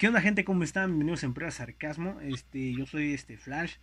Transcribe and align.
¿Qué 0.00 0.08
onda 0.08 0.22
gente? 0.22 0.46
¿Cómo 0.46 0.64
están? 0.64 0.86
Bienvenidos 0.92 1.24
a 1.24 1.26
Empresa 1.26 1.58
Sarcasmo. 1.58 2.20
Este, 2.22 2.72
yo 2.72 2.86
soy 2.86 3.12
este 3.12 3.36
Flash 3.36 3.74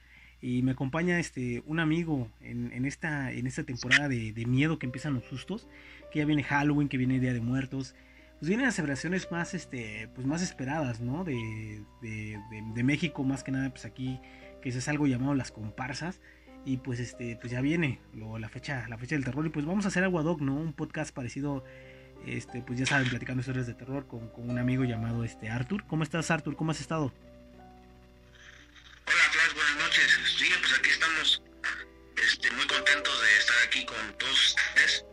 y 0.42 0.64
me 0.64 0.72
acompaña 0.72 1.20
este 1.20 1.62
un 1.68 1.80
amigo 1.80 2.28
en, 2.42 2.74
en 2.74 2.86
esta 2.86 3.32
en 3.32 3.46
esta 3.46 3.64
temporada 3.66 4.10
de, 4.10 4.34
miedo 4.48 4.80
que 4.80 4.88
empiezan 4.88 5.14
los 5.14 5.26
sustos, 5.26 5.68
que 6.12 6.18
ya 6.18 6.26
viene 6.26 6.42
Halloween, 6.42 6.90
que 6.90 6.98
viene 6.98 7.20
Día 7.20 7.34
de 7.34 7.40
Muertos. 7.40 7.94
Pues 8.40 8.50
vienen 8.50 8.66
las 8.66 8.74
celebraciones 8.74 9.32
más 9.32 9.54
este 9.54 10.10
pues 10.16 10.26
más 10.26 10.42
esperadas, 10.42 11.02
¿no? 11.02 11.24
De, 11.24 11.84
de, 12.02 12.40
de 12.74 12.84
México 12.84 13.24
más 13.24 13.44
que 13.44 13.52
nada 13.52 13.70
pues 13.70 13.86
aquí 13.86 14.20
que 14.64 14.70
es 14.70 14.88
algo 14.88 15.06
llamado 15.06 15.36
las 15.36 15.52
comparsas 15.52 16.20
y 16.66 16.78
pues 16.78 17.00
este 17.00 17.36
pues 17.36 17.52
ya 17.52 17.62
viene 17.62 18.00
lo, 18.16 18.40
la 18.40 18.50
fecha 18.50 18.88
la 18.90 18.98
fecha 18.98 19.14
del 19.14 19.24
terror 19.24 19.46
y 19.46 19.50
pues 19.50 19.68
vamos 19.68 19.86
a 19.86 19.90
hacer 19.90 20.04
algo 20.04 20.18
ad 20.18 20.38
¿no? 20.38 20.56
Un 20.56 20.74
podcast 20.74 21.14
parecido 21.14 21.64
este, 22.26 22.62
pues 22.62 22.80
ya 22.80 22.86
saben, 22.86 23.10
platicando 23.10 23.42
historias 23.42 23.68
de 23.68 23.74
terror 23.74 24.08
con, 24.08 24.30
con, 24.30 24.50
un 24.50 24.58
amigo 24.58 24.84
llamado 24.84 25.24
este 25.24 25.50
Arthur. 25.50 25.86
¿Cómo 25.86 26.04
estás, 26.04 26.32
Arthur? 26.32 26.56
¿Cómo 26.56 26.72
has 26.72 26.82
estado? 26.82 27.14
Hola, 29.06 29.24
Flash, 29.32 29.54
buenas 29.54 29.78
noches. 29.86 30.20
Sí, 30.38 30.46
pues 30.60 30.80
aquí 30.80 30.90
estamos 30.90 31.42
este, 32.16 32.52
muy 32.52 32.68
contentos 32.68 33.22
de 33.22 33.38
estar 33.38 33.56
aquí 33.66 33.86
con 33.86 34.18
todos 34.18 34.46
ustedes. 34.46 35.06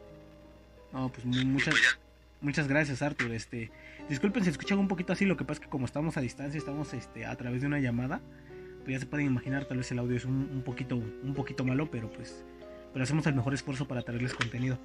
No, 0.92 1.08
pues 1.08 1.24
muy, 1.24 1.44
muchas, 1.44 1.74
pues 1.74 1.98
muchas 2.40 2.68
gracias, 2.68 3.02
Arthur. 3.02 3.32
Este, 3.32 3.70
disculpen 4.08 4.44
si 4.44 4.50
escuchan 4.50 4.78
un 4.78 4.88
poquito 4.88 5.12
así, 5.12 5.24
lo 5.24 5.36
que 5.36 5.44
pasa 5.44 5.60
es 5.60 5.64
que 5.66 5.70
como 5.70 5.86
estamos 5.86 6.16
a 6.16 6.20
distancia, 6.20 6.58
estamos 6.58 6.94
este, 6.94 7.26
a 7.26 7.36
través 7.36 7.60
de 7.60 7.66
una 7.66 7.78
llamada, 7.78 8.20
pues 8.84 8.94
ya 8.94 9.00
se 9.00 9.06
pueden 9.06 9.26
imaginar, 9.26 9.64
tal 9.66 9.78
vez 9.78 9.90
el 9.92 9.98
audio 9.98 10.16
es 10.16 10.24
un, 10.24 10.50
un 10.52 10.62
poquito, 10.62 10.96
un 10.96 11.34
poquito 11.34 11.64
malo, 11.64 11.90
pero 11.90 12.10
pues 12.10 12.44
pero 12.94 13.02
hacemos 13.02 13.26
el 13.26 13.34
mejor 13.34 13.52
esfuerzo 13.52 13.86
para 13.88 14.02
traerles 14.02 14.32
contenido. 14.34 14.78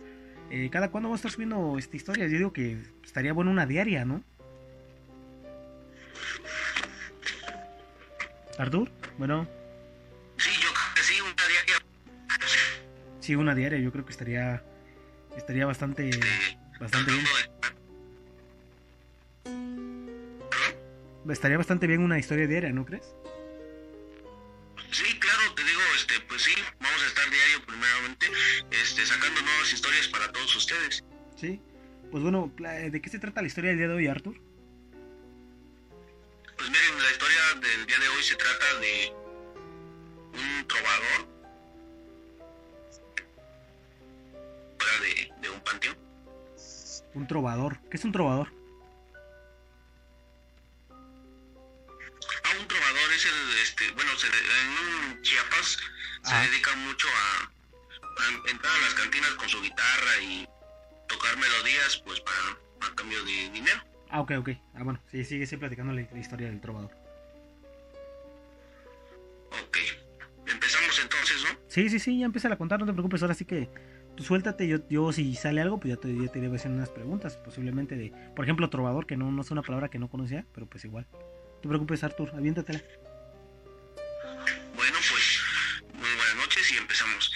Eh, 0.51 0.69
¿Cada 0.71 0.89
cuándo 0.89 1.09
va 1.09 1.15
a 1.15 1.17
estar 1.17 1.31
subiendo 1.31 1.77
esta 1.77 1.95
historia? 1.95 2.27
Yo 2.27 2.37
digo 2.37 2.53
que 2.53 2.77
estaría 3.03 3.33
bueno 3.33 3.51
una 3.51 3.65
diaria, 3.65 4.03
¿no? 4.03 4.23
¿Artur? 8.57 8.89
Bueno. 9.17 9.47
Sí, 10.37 10.49
yo 10.61 10.69
creo 10.69 10.95
que 10.95 11.01
sí, 11.01 11.21
una 11.21 11.47
diaria. 11.47 11.75
Sí, 13.19 13.35
una 13.35 13.55
diaria, 13.55 13.79
yo 13.79 13.91
creo 13.91 14.05
que 14.05 14.11
estaría 14.11 14.63
estaría 15.37 15.65
bastante 15.65 16.09
bastante 16.79 17.11
bien. 17.11 17.25
Estaría 21.29 21.57
bastante 21.57 21.85
bien 21.85 22.01
una 22.01 22.17
historia 22.17 22.47
diaria, 22.47 22.71
¿no 22.71 22.85
crees? 22.85 23.13
Este, 28.99 29.13
sacando 29.13 29.41
nuevas 29.41 29.73
historias 29.73 30.07
para 30.07 30.31
todos 30.31 30.55
ustedes. 30.55 31.03
Sí, 31.35 31.61
pues 32.11 32.23
bueno, 32.23 32.51
¿de 32.57 33.01
qué 33.01 33.09
se 33.09 33.19
trata 33.19 33.41
la 33.41 33.47
historia 33.47 33.69
del 33.69 33.79
día 33.79 33.87
de 33.87 33.93
hoy, 33.93 34.07
Arthur? 34.07 34.35
Pues 36.57 36.69
miren, 36.69 37.01
la 37.01 37.11
historia 37.11 37.37
del 37.61 37.85
día 37.85 37.99
de 37.99 38.09
hoy 38.09 38.23
se 38.23 38.35
trata 38.35 38.79
de 38.79 39.13
un 40.33 40.67
trovador 40.67 41.27
fuera 44.77 44.99
de, 45.01 45.33
de 45.41 45.49
un 45.49 45.61
panteón. 45.61 45.97
Un 47.13 47.27
trovador, 47.27 47.79
¿qué 47.89 47.97
es 47.97 48.03
un 48.03 48.11
trovador? 48.11 48.51
Ah, 52.43 52.55
un 52.59 52.67
trovador 52.67 53.13
es 53.15 53.25
el, 53.25 53.57
este, 53.63 53.91
bueno, 53.91 54.11
se, 54.17 54.27
en 54.27 55.21
Chiapas 55.21 55.77
se 56.23 56.33
ah. 56.33 56.41
dedica 56.41 56.75
mucho 56.75 57.07
a, 57.07 57.49
entrar 58.49 58.73
a 58.73 58.81
las 58.81 58.93
cantinas 58.93 59.31
con 59.31 59.49
su 59.49 59.61
guitarra 59.61 60.21
y 60.21 60.47
tocar 61.07 61.37
melodías, 61.37 62.01
pues 62.05 62.19
para 62.21 62.91
a 62.91 62.95
cambio 62.95 63.23
de 63.23 63.49
dinero. 63.49 63.81
Ah, 64.09 64.21
ok, 64.21 64.31
ok. 64.39 64.49
Ah, 64.75 64.83
bueno, 64.83 65.01
sí, 65.11 65.23
sigue, 65.23 65.45
sigue 65.45 65.59
platicando 65.59 65.93
la, 65.93 66.07
la, 66.11 66.19
historia 66.19 66.47
del 66.47 66.61
trovador. 66.61 66.91
Ok. 69.51 69.77
Empezamos 70.47 70.99
entonces, 70.99 71.43
¿no? 71.43 71.59
Sí, 71.67 71.89
sí, 71.89 71.99
sí, 71.99 72.19
ya 72.19 72.25
empieza 72.25 72.51
a 72.51 72.57
contar, 72.57 72.79
no 72.79 72.85
te 72.85 72.93
preocupes, 72.93 73.21
ahora 73.21 73.35
sí 73.35 73.45
que 73.45 73.69
tú 74.15 74.23
suéltate, 74.23 74.67
yo, 74.67 74.79
yo 74.89 75.13
si 75.13 75.35
sale 75.35 75.61
algo, 75.61 75.79
pues 75.79 75.93
ya 75.93 75.99
te, 75.99 76.13
ya 76.13 76.31
te 76.31 76.39
iré 76.39 76.53
hacer 76.55 76.71
unas 76.71 76.89
preguntas, 76.89 77.37
posiblemente 77.37 77.95
de, 77.95 78.11
por 78.35 78.45
ejemplo, 78.45 78.69
trovador, 78.69 79.05
que 79.05 79.15
no, 79.15 79.31
no 79.31 79.41
es 79.41 79.51
una 79.51 79.61
palabra 79.61 79.89
que 79.89 79.99
no 79.99 80.09
conocía, 80.09 80.45
pero 80.53 80.65
pues 80.65 80.83
igual. 80.85 81.07
No 81.11 81.61
te 81.61 81.67
preocupes, 81.67 82.03
Artur, 82.03 82.31
aviéntatela. 82.35 82.81
Bueno, 84.75 84.97
pues 85.09 85.41
muy 85.93 86.09
buenas 86.15 86.35
noches 86.35 86.71
y 86.71 86.77
empezamos. 86.77 87.31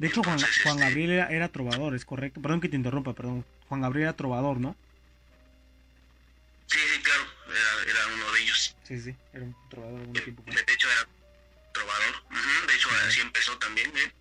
De 0.00 0.06
hecho, 0.06 0.22
Juan, 0.22 0.40
Juan 0.62 0.78
Gabriel 0.78 1.10
era, 1.10 1.26
era, 1.26 1.48
trovador, 1.48 1.94
es 1.94 2.06
correcto. 2.06 2.40
Perdón 2.40 2.62
que 2.62 2.70
te 2.70 2.76
interrumpa, 2.76 3.12
perdón. 3.12 3.44
Juan 3.68 3.82
Gabriel 3.82 4.04
era 4.04 4.16
trovador, 4.16 4.58
¿no? 4.58 4.74
Sí, 6.68 6.78
sí, 6.78 7.02
claro. 7.02 7.22
Era, 7.46 7.90
era 7.90 8.14
uno 8.14 8.32
de 8.32 8.40
ellos. 8.40 8.76
Sí, 8.82 8.98
sí, 8.98 9.14
era 9.34 9.44
un 9.44 9.54
trovador 9.68 10.00
algún 10.00 10.14
de, 10.14 10.20
tiempo. 10.22 10.42
De, 10.46 10.52
de, 10.52 10.72
hecho, 10.72 10.88
era 10.90 11.06
trovador. 11.74 12.14
Uh 12.30 12.34
-huh. 12.34 12.66
De 12.66 12.74
hecho, 12.76 12.88
uh 12.88 12.92
-huh. 12.92 13.08
así 13.08 13.20
empezó 13.20 13.58
también, 13.58 13.92
¿eh? 13.94 14.12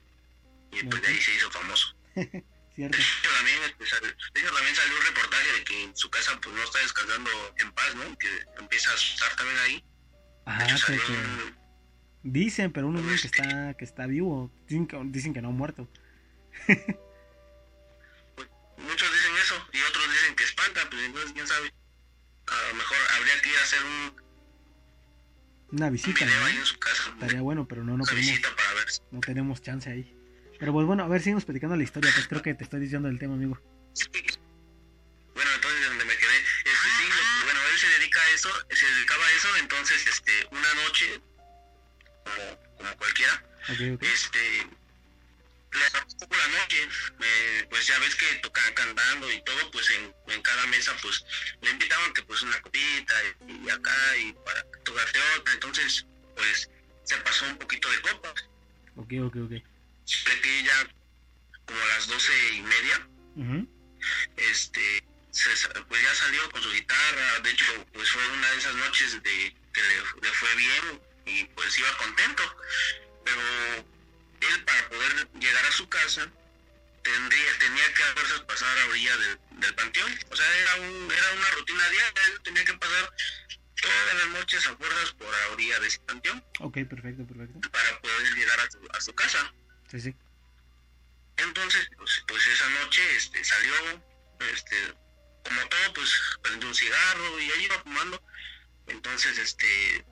Y 0.73 0.83
pues 0.83 1.01
de 1.01 1.07
ahí 1.07 1.21
se 1.21 1.33
hizo 1.33 1.49
famoso. 1.49 1.95
Cierto. 2.75 2.97
De 2.97 3.01
hecho, 3.01 3.29
también, 3.37 3.61
de 3.61 4.41
hecho, 4.41 4.53
también 4.53 4.75
salió 4.75 4.97
un 4.97 5.05
reportaje 5.05 5.53
de 5.53 5.63
que 5.63 5.83
en 5.85 5.95
su 5.95 6.09
casa 6.09 6.37
pues 6.41 6.53
no 6.57 6.61
está 6.61 6.79
descansando 6.79 7.31
en 7.57 7.71
paz, 7.71 7.95
¿no? 7.95 8.17
Que 8.17 8.27
empieza 8.57 8.91
a 8.91 8.95
asustar 8.95 9.33
también 9.37 9.57
ahí. 9.59 9.83
Ajá, 10.43 10.65
de 10.65 10.73
hecho, 10.73 10.77
salió 10.87 11.05
que... 11.05 11.11
un, 11.13 11.59
Dicen, 12.23 12.71
pero 12.73 12.87
unos 12.87 13.03
dicen 13.03 13.31
que 13.31 13.39
está, 13.39 13.73
que 13.75 13.85
está 13.85 14.05
vivo. 14.05 14.51
Dicen 14.67 14.87
que, 14.87 14.99
dicen 15.05 15.33
que 15.33 15.41
no 15.41 15.49
ha 15.49 15.51
muerto. 15.51 15.87
Muchos 18.77 19.13
dicen 19.13 19.31
eso 19.41 19.55
y 19.71 19.81
otros 19.81 20.11
dicen 20.11 20.35
que 20.35 20.43
espanta, 20.43 20.81
pues 20.89 21.03
entonces 21.03 21.31
quién 21.33 21.47
sabe. 21.47 21.73
A 22.47 22.67
lo 22.69 22.75
mejor 22.75 22.97
habría 23.15 23.41
que 23.41 23.49
ir 23.49 23.57
a 23.57 23.61
hacer 23.61 23.83
un. 23.83 24.29
Una 25.71 25.89
visita, 25.89 26.25
un 26.25 26.31
¿no? 26.31 26.45
ahí 26.45 26.57
en 26.57 26.65
su 26.65 26.79
casa. 26.79 27.09
Estaría 27.13 27.41
bueno, 27.41 27.67
pero 27.67 27.83
no, 27.83 27.95
no 27.95 28.03
tenemos, 28.03 28.27
visita 28.27 28.55
para 28.55 28.73
ver. 28.73 28.87
no 29.11 29.19
tenemos 29.21 29.61
chance 29.61 29.89
ahí. 29.89 30.15
Pero 30.59 30.73
pues 30.73 30.85
bueno, 30.85 31.03
a 31.03 31.07
ver, 31.07 31.21
seguimos 31.21 31.45
platicando 31.45 31.77
la 31.77 31.83
historia, 31.83 32.11
pues 32.13 32.27
creo 32.27 32.41
que 32.41 32.53
te 32.53 32.65
estoy 32.65 32.81
diciendo 32.81 33.07
el 33.07 33.17
tema, 33.17 33.35
amigo. 33.35 33.57
Bueno, 35.33 35.51
entonces 35.55 35.87
donde 35.87 36.05
me 36.05 36.17
quedé, 36.17 36.37
este 36.37 36.89
sí, 36.97 37.07
lo, 37.07 37.45
bueno, 37.45 37.59
él 37.71 37.79
se 37.79 37.87
dedica 37.87 38.19
a 38.19 38.29
eso, 38.31 38.49
se 38.71 38.85
dedicaba 38.85 39.25
a 39.25 39.31
eso, 39.31 39.55
entonces 39.55 40.05
este, 40.05 40.31
una 40.51 40.73
noche 40.83 41.21
como, 42.79 42.97
cualquiera. 42.97 43.43
Okay, 43.69 43.91
okay. 43.91 44.09
Este, 44.09 44.67
le 45.71 46.01
poco 46.19 46.35
la 46.35 46.47
noche, 46.59 46.87
eh, 47.21 47.67
pues 47.69 47.85
ya 47.85 47.99
ves 47.99 48.15
que 48.15 48.25
tocan 48.41 48.73
cantando 48.73 49.31
y 49.31 49.41
todo, 49.43 49.71
pues 49.71 49.89
en, 49.91 50.13
en, 50.27 50.41
cada 50.41 50.65
mesa 50.67 50.95
pues 51.01 51.23
le 51.61 51.69
invitaban 51.69 52.13
que 52.13 52.23
pues 52.23 52.41
una 52.41 52.59
copita 52.61 53.13
y, 53.47 53.65
y 53.65 53.69
acá 53.69 54.17
y 54.17 54.33
para 54.45 54.63
tocarte 54.83 55.19
otra, 55.37 55.53
entonces 55.53 56.05
pues 56.35 56.69
se 57.03 57.17
pasó 57.17 57.45
un 57.45 57.57
poquito 57.57 57.89
de 57.91 58.01
copas. 58.01 58.45
Ok, 58.95 59.13
ok, 59.25 59.35
ok. 59.45 59.51
Que 60.41 60.63
ya 60.63 60.87
como 61.65 61.81
a 61.81 61.87
las 61.87 62.07
doce 62.07 62.53
y 62.53 62.61
media, 62.61 63.07
uh 63.35 63.43
-huh. 63.43 63.67
este, 64.37 65.03
se, 65.29 65.49
pues 65.87 66.01
ya 66.01 66.15
salió 66.15 66.49
con 66.49 66.63
su 66.63 66.71
guitarra, 66.71 67.39
de 67.41 67.51
hecho 67.51 67.85
pues 67.93 68.09
fue 68.09 68.27
una 68.27 68.51
de 68.51 68.57
esas 68.57 68.75
noches 68.75 69.21
de 69.23 69.55
que 69.73 69.81
le, 69.81 69.97
le 70.21 70.33
fue 70.33 70.55
bien 70.55 71.08
y 71.25 71.45
pues 71.45 71.77
iba 71.77 71.97
contento, 71.97 72.43
pero 73.25 73.41
él 74.41 74.63
para 74.63 74.89
poder 74.89 75.29
llegar 75.39 75.65
a 75.65 75.71
su 75.71 75.87
casa 75.89 76.29
tendría 77.03 77.59
tenía 77.59 77.93
que 77.93 78.03
a 78.03 78.47
pasar 78.47 78.77
a 78.77 78.85
orilla 78.87 79.17
del, 79.17 79.39
del 79.59 79.75
panteón, 79.75 80.19
o 80.29 80.35
sea 80.35 80.57
era 80.57 80.75
un, 80.75 81.11
era 81.11 81.31
una 81.33 81.49
rutina 81.51 81.89
diaria, 81.89 82.21
él 82.27 82.41
tenía 82.43 82.65
que 82.65 82.73
pasar 82.73 83.13
todas 83.81 84.15
las 84.15 84.27
noches 84.27 84.67
a 84.67 84.75
fuerzas 84.75 85.11
por 85.13 85.31
la 85.31 85.53
orilla 85.53 85.79
de 85.79 85.87
ese 85.87 85.99
panteón. 85.99 86.43
Ok, 86.59 86.77
perfecto, 86.89 87.25
perfecto. 87.25 87.69
Para 87.71 88.01
poder 88.01 88.33
llegar 88.33 88.59
a 88.59 88.69
su, 88.69 88.79
a 88.91 89.01
su 89.01 89.13
casa. 89.15 89.53
Sí, 89.89 90.01
sí. 90.01 90.15
Entonces, 91.37 91.89
pues, 91.97 92.23
pues 92.27 92.47
esa 92.47 92.69
noche 92.69 93.01
este, 93.15 93.43
salió, 93.43 93.73
este, 94.51 94.93
como 95.43 95.61
todo, 95.69 95.93
pues 95.93 96.11
prendió 96.41 96.67
un 96.67 96.75
cigarro 96.75 97.39
y 97.39 97.51
ahí 97.51 97.63
iba 97.65 97.79
fumando. 97.79 98.21
Entonces, 98.87 99.37
este, 99.37 100.05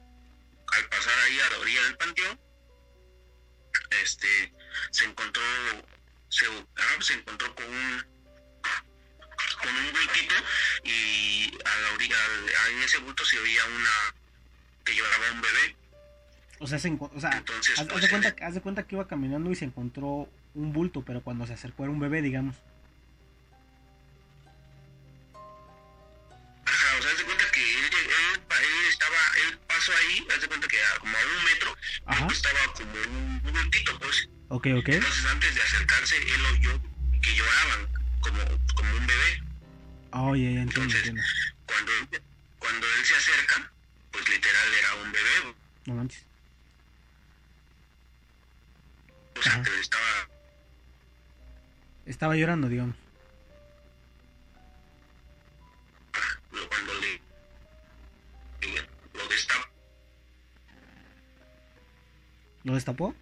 al 0.76 0.90
pasar 0.90 1.14
ahí 1.26 1.40
a 1.40 1.50
la 1.50 1.60
orilla 1.60 1.84
del 1.84 1.98
panteón, 1.98 2.40
este, 4.02 4.54
se 4.92 5.06
encontró, 5.06 5.42
se, 6.30 6.46
ah, 6.46 6.98
se 7.00 7.14
encontró 7.14 7.56
con 7.56 7.66
un, 7.66 8.06
con 9.62 9.76
un 9.76 9.92
bultito 9.92 10.36
y 10.84 11.52
a 11.66 11.82
la 11.82 11.94
orilla, 11.94 12.16
en 12.72 12.84
ese 12.84 12.98
bulto 13.00 13.24
se 13.26 13.40
veía 13.40 13.66
una, 13.66 14.16
que 14.84 14.94
llevaba 14.94 15.32
un 15.34 15.42
bebé. 15.42 15.76
O 16.60 16.68
sea, 16.68 16.80
se 16.80 16.90
o 16.90 17.20
sea 17.20 17.38
Entonces, 17.38 17.78
haz, 17.78 17.82
haz 17.82 17.88
pues, 17.88 18.02
de 18.02 18.10
cuenta, 18.10 18.36
haz 18.46 18.54
de 18.56 18.62
cuenta 18.62 18.84
que 18.84 18.96
iba 18.96 19.08
caminando 19.08 19.52
y 19.52 19.56
se 19.56 19.66
encontró 19.66 20.28
un 20.56 20.74
bulto, 20.74 21.04
pero 21.04 21.22
cuando 21.22 21.46
se 21.46 21.54
acercó 21.54 21.84
era 21.84 21.92
un 21.92 22.00
bebé, 22.00 22.22
digamos. 22.22 22.56
Ahí, 29.94 30.28
haz 30.34 30.42
de 30.42 30.48
cuenta 30.48 30.68
que 30.68 30.78
a, 30.84 31.00
como 31.00 31.18
a 31.18 31.22
un 31.22 31.44
metro, 31.46 31.78
Ajá. 32.06 32.28
estaba 32.32 32.60
como 32.74 32.92
un, 32.92 33.42
un 33.46 33.72
pues. 34.00 34.30
Ok, 34.50 34.68
ok. 34.78 34.90
Entonces, 34.90 35.26
antes 35.26 35.56
de 35.56 35.62
acercarse, 35.62 36.18
él 36.18 36.46
oyó 36.54 36.82
que 37.22 37.36
lloraban, 37.36 37.88
como, 38.22 38.40
como 38.76 38.98
un 38.98 39.08
bebé. 39.08 39.44
Oh, 40.12 40.36
ya 40.36 40.48
entiendo, 40.48 40.62
Entonces- 40.82 40.98
entiendo. 41.08 41.22
Cuando, 41.66 41.92
cuando 42.60 42.88
él 42.88 43.06
se 43.06 43.16
acerca, 43.16 43.72
pues 44.12 44.28
literal 44.30 44.74
era 44.74 44.96
un 44.96 45.12
bebé, 45.12 45.56
No 45.86 45.94
manches. 45.96 46.24
o 49.38 49.42
sea, 49.42 49.52
Ajá. 49.54 49.64
que 49.64 49.80
estaba, 49.80 50.30
Estaba 52.06 52.36
llorando, 52.38 52.70
digamos. 52.70 52.96
cuando 56.70 56.94
le, 56.96 57.22
le- 58.62 58.90
lo 59.14 59.28
destapa, 59.28 59.67
¿Lo 62.68 62.76
destapó? 62.76 63.16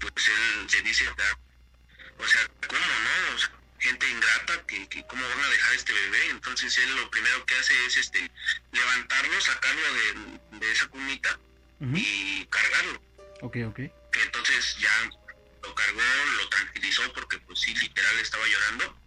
pues 0.00 0.28
él 0.28 0.70
se 0.70 0.80
dice, 0.80 1.06
o 1.10 2.26
sea, 2.26 2.48
¿cómo 2.66 2.80
no? 2.80 3.34
O 3.34 3.38
sea, 3.38 3.52
gente 3.80 4.10
ingrata, 4.10 4.64
que, 4.66 4.88
que 4.88 5.06
cómo 5.06 5.28
van 5.28 5.44
a 5.44 5.48
dejar 5.48 5.74
este 5.74 5.92
bebé. 5.92 6.30
Entonces 6.30 6.78
él 6.78 6.96
lo 6.96 7.10
primero 7.10 7.44
que 7.44 7.54
hace 7.56 7.74
es 7.84 7.98
este 7.98 8.30
levantarlo, 8.72 9.38
sacarlo 9.42 9.82
de, 9.92 10.58
de 10.58 10.72
esa 10.72 10.88
cunita 10.88 11.38
y 11.80 12.46
cargarlo. 12.46 13.02
Ok, 13.42 13.56
ok. 13.66 13.76
Que 13.76 14.22
entonces 14.22 14.78
ya 14.78 15.10
lo 15.62 15.74
cargó, 15.74 16.00
lo 16.38 16.48
tranquilizó 16.48 17.12
porque 17.12 17.38
pues 17.40 17.60
sí, 17.60 17.74
literal 17.74 18.18
estaba 18.20 18.46
llorando. 18.46 18.98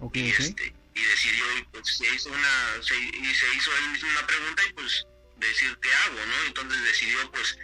Ok, 0.00 0.16
y 0.16 0.32
ok. 0.32 0.40
este 0.40 0.74
y 0.96 1.00
decidió 1.00 1.44
pues 1.70 1.96
se 1.96 2.12
hizo 2.12 2.28
una 2.28 2.82
se, 2.82 2.96
y 2.96 3.34
se 3.34 3.54
hizo 3.54 3.76
él 3.76 3.90
mismo 3.90 4.10
una 4.10 4.26
pregunta 4.26 4.62
y 4.68 4.72
pues 4.72 5.06
decir 5.36 5.76
qué 5.82 5.92
hago 5.92 6.26
no 6.26 6.44
entonces 6.46 6.84
decidió 6.84 7.30
pues 7.32 7.58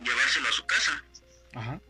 llevárselo 0.00 0.48
a 0.48 0.52
su 0.52 0.66
casa 0.66 1.04
Ajá. 1.54 1.80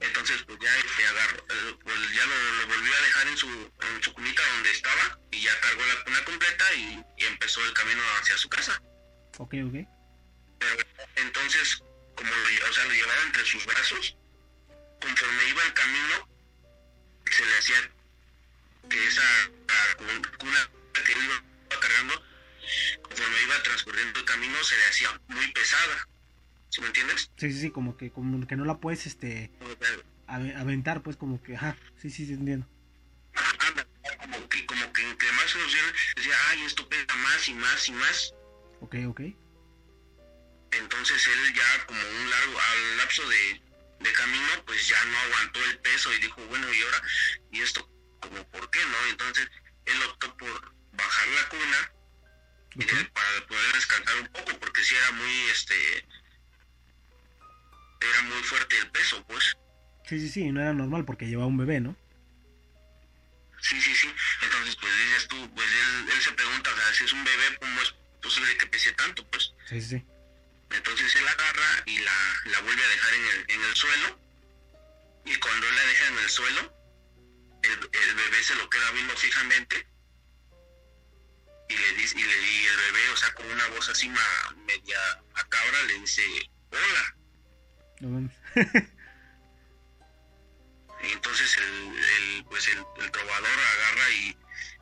entonces 0.00 0.42
pues 0.46 0.58
ya 0.60 0.76
este, 0.78 1.06
agarró, 1.06 1.38
eh, 1.50 1.76
pues 1.82 2.12
ya 2.14 2.24
lo, 2.26 2.52
lo 2.54 2.66
volvió 2.68 2.94
a 2.94 3.00
dejar 3.02 3.28
en 3.28 3.36
su 3.36 3.48
en 3.48 4.02
su 4.02 4.12
cunita 4.14 4.42
donde 4.54 4.70
estaba 4.70 5.18
y 5.30 5.42
ya 5.42 5.60
cargó 5.60 5.84
la 5.84 6.04
cuna 6.04 6.24
completa 6.24 6.74
y, 6.74 7.04
y 7.18 7.24
empezó 7.24 7.64
el 7.64 7.72
camino 7.74 8.02
hacia 8.20 8.36
su 8.38 8.48
casa 8.48 8.80
Ok, 9.38 9.54
ok. 9.66 9.86
pero 10.58 10.76
entonces 11.16 11.82
como 12.16 12.30
lo, 12.34 12.68
o 12.68 12.72
sea, 12.72 12.84
lo 12.84 12.92
llevaba 12.92 13.22
entre 13.22 13.44
sus 13.44 13.64
brazos 13.66 14.16
conforme 15.00 15.48
iba 15.48 15.62
el 15.64 15.72
camino 15.74 16.28
se 17.30 17.44
le 17.46 17.58
hacía 17.58 17.90
que 18.88 19.06
esa 19.06 19.22
cun- 19.98 20.36
cuna 20.38 20.70
que 21.04 21.12
iba 21.12 21.42
cargando 21.80 22.22
conforme 23.02 23.42
iba 23.42 23.62
transcurriendo 23.62 24.18
el 24.20 24.24
camino 24.26 24.62
se 24.64 24.76
le 24.78 24.84
hacía 24.86 25.20
muy 25.28 25.50
pesada 25.52 26.06
¿sí 26.70 26.80
me 26.80 26.86
entiendes? 26.88 27.30
Sí, 27.36 27.52
sí, 27.52 27.60
sí, 27.60 27.70
como 27.70 27.96
que, 27.96 28.10
como 28.10 28.46
que 28.46 28.56
no 28.56 28.64
la 28.64 28.78
puedes, 28.78 29.06
este, 29.06 29.50
aventar, 30.26 31.02
pues 31.02 31.16
como 31.16 31.42
que, 31.42 31.56
ajá. 31.56 31.76
Sí, 32.00 32.10
sí, 32.10 32.26
sí, 32.26 32.32
entiendo. 32.34 32.66
ajá, 33.34 33.86
como 34.22 34.48
que 34.48 34.66
como 34.66 34.92
que 34.92 35.02
entre 35.02 35.32
más 35.32 35.50
se 35.50 35.58
nos 35.58 35.72
decía 36.16 36.34
ay 36.48 36.62
esto 36.62 36.88
pesa 36.88 37.14
más 37.16 37.48
y 37.48 37.54
más 37.54 37.88
y 37.88 37.92
más 37.92 38.34
Ok, 38.80 38.94
ok. 39.08 39.20
entonces 40.72 41.26
él 41.26 41.54
ya 41.54 41.86
como 41.86 42.00
un 42.00 42.30
largo 42.30 42.58
al 42.60 42.96
lapso 42.98 43.28
de, 43.28 43.60
de 44.00 44.12
camino 44.12 44.48
pues 44.66 44.88
ya 44.88 45.02
no 45.04 45.18
aguantó 45.18 45.62
el 45.64 45.78
peso 45.78 46.12
y 46.14 46.18
dijo 46.20 46.40
bueno 46.46 46.72
y 46.72 46.82
ahora 46.82 47.02
y 47.52 47.60
esto 47.60 47.88
como 48.20 48.42
por 48.50 48.70
qué 48.70 48.80
no 48.84 49.10
entonces 49.10 49.48
él 49.86 50.02
optó 50.10 50.36
por 50.36 50.74
bajar 50.92 51.28
la 51.28 51.48
cuna 51.48 51.92
para 53.12 53.46
poder 53.46 53.72
descansar 53.74 54.20
un 54.20 54.28
poco 54.28 54.58
porque 54.60 54.82
si 54.84 54.94
era 54.94 55.10
muy 55.12 55.32
este 55.52 56.06
era 58.00 58.22
muy 58.22 58.42
fuerte 58.42 58.76
el 58.78 58.90
peso 58.90 59.24
pues 59.26 59.56
Sí, 60.06 60.18
sí, 60.18 60.28
sí, 60.28 60.50
no 60.50 60.60
era 60.60 60.72
normal 60.72 61.04
porque 61.04 61.26
llevaba 61.26 61.46
un 61.46 61.56
bebé, 61.58 61.80
¿no? 61.80 61.96
sí 63.62 63.80
sí 63.80 63.94
sí 63.94 64.08
entonces 64.42 64.74
pues 64.76 64.92
dices 64.96 65.28
tú 65.28 65.54
pues 65.54 65.66
él, 65.68 66.08
él 66.14 66.20
se 66.22 66.32
pregunta 66.32 66.70
o 66.72 66.76
sea 66.76 66.94
si 66.94 67.04
es 67.04 67.12
un 67.12 67.22
bebé 67.24 67.58
cómo 67.60 67.80
es 67.82 67.94
posible 68.22 68.56
que 68.56 68.66
pese 68.66 68.92
tanto 68.92 69.26
pues 69.30 69.52
Sí, 69.68 69.80
sí, 69.82 69.98
sí. 69.98 70.06
Entonces 70.72 71.14
él 71.16 71.26
agarra 71.28 71.82
y 71.86 71.98
la, 71.98 72.12
la 72.46 72.60
vuelve 72.60 72.84
a 72.84 72.88
dejar 72.88 73.14
en 73.14 73.24
el, 73.26 73.44
en 73.48 73.62
el 73.64 73.74
suelo. 73.74 74.20
Y 75.24 75.34
cuando 75.36 75.68
él 75.68 75.74
la 75.76 75.82
deja 75.84 76.06
en 76.08 76.18
el 76.18 76.28
suelo, 76.30 76.74
el, 77.62 77.72
el 77.72 78.14
bebé 78.14 78.42
se 78.42 78.54
lo 78.54 78.70
queda 78.70 78.90
viendo 78.92 79.16
fijamente. 79.16 79.86
Y 81.68 81.76
le 81.76 81.92
dice, 81.94 82.18
y, 82.18 82.22
le, 82.22 82.40
y 82.52 82.66
el 82.66 82.76
bebé, 82.76 83.08
o 83.12 83.16
sea, 83.16 83.32
con 83.34 83.46
una 83.50 83.66
voz 83.68 83.88
así 83.88 84.08
ma- 84.08 84.54
media 84.66 84.98
macabra, 85.34 85.82
le 85.84 85.98
dice, 86.00 86.22
hola. 86.70 87.16
No 88.00 88.08
mames. 88.08 88.32
Entonces 91.02 91.56
el, 91.56 91.98
el, 91.98 92.44
pues 92.44 92.66
el, 92.68 92.78
el 93.02 93.10
trovador 93.10 93.48
agarra 93.48 94.10
y, 94.10 94.36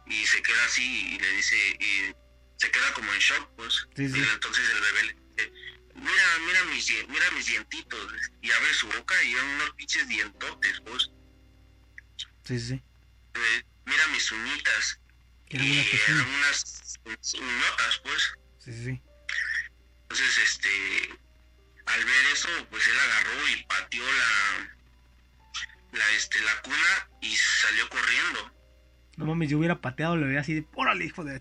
y 0.06 0.26
se 0.26 0.42
queda 0.42 0.64
así 0.64 1.14
y 1.14 1.18
le 1.18 1.30
dice, 1.32 1.56
y 1.78 2.12
se 2.56 2.70
queda 2.70 2.92
como 2.92 3.12
en 3.12 3.18
shock, 3.20 3.48
pues. 3.56 3.86
Sí, 3.96 4.08
sí. 4.08 4.18
Y 4.18 4.22
entonces 4.22 4.68
el 4.68 4.80
bebé 4.80 5.02
le 5.04 5.12
dice, 5.14 5.52
mira, 5.94 6.38
mira 6.46 6.64
mis, 6.64 7.08
mira 7.08 7.30
mis 7.32 7.46
dientitos. 7.46 8.12
Y 8.42 8.50
abre 8.50 8.74
su 8.74 8.88
boca 8.88 9.22
y 9.22 9.32
eran 9.32 9.46
unos 9.46 9.70
pinches 9.74 10.08
dientotes, 10.08 10.80
pues. 10.84 11.10
Sí, 12.44 12.58
sí. 12.58 12.82
Eh, 13.34 13.62
mira 13.86 14.06
mis 14.08 14.32
uñitas. 14.32 15.00
Eran 15.50 15.66
y 15.66 15.78
eran 15.78 16.26
unas 16.26 16.98
uñotas, 17.34 18.00
pues. 18.02 18.32
Sí, 18.58 18.84
sí. 18.84 19.02
Entonces, 20.02 20.38
este, 20.38 21.18
al 21.88 22.04
ver 22.04 22.24
eso, 22.32 22.48
pues 22.70 22.86
él 22.86 22.94
agarró 22.98 23.48
y 23.48 23.64
pateó 23.64 24.02
la, 24.04 25.98
la, 25.98 26.10
este, 26.12 26.40
la 26.40 26.62
cuna 26.62 27.08
y 27.20 27.34
salió 27.36 27.88
corriendo. 27.88 28.52
No 29.16 29.26
mames, 29.26 29.50
yo 29.50 29.58
hubiera 29.58 29.80
pateado, 29.80 30.16
le 30.16 30.26
hubiera 30.26 30.42
así 30.42 30.54
de, 30.54 30.66
órale, 30.74 31.04
hijo 31.04 31.24
de. 31.24 31.40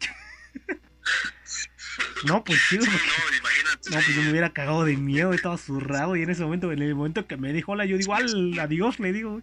No, 2.26 2.44
pues 2.44 2.60
sí, 2.70 2.78
güey. 2.78 2.90
no, 2.90 3.38
imagínate. 3.38 3.90
No, 3.90 3.96
pues 3.96 4.16
yo 4.16 4.22
me 4.22 4.32
hubiera 4.32 4.52
cagado 4.52 4.84
de 4.86 4.98
miedo, 4.98 5.34
estaba 5.34 5.58
zurrado 5.58 6.16
y 6.16 6.24
en 6.24 6.30
ese 6.30 6.44
momento, 6.44 6.72
en 6.72 6.82
el 6.82 6.96
momento 6.96 7.28
que 7.28 7.38
me 7.38 7.54
dijo 7.54 7.72
hola, 7.74 7.86
yo 7.86 7.98
digo, 7.98 8.14
al 8.16 8.58
adiós, 8.60 9.00
le 9.00 9.14
digo. 9.14 9.42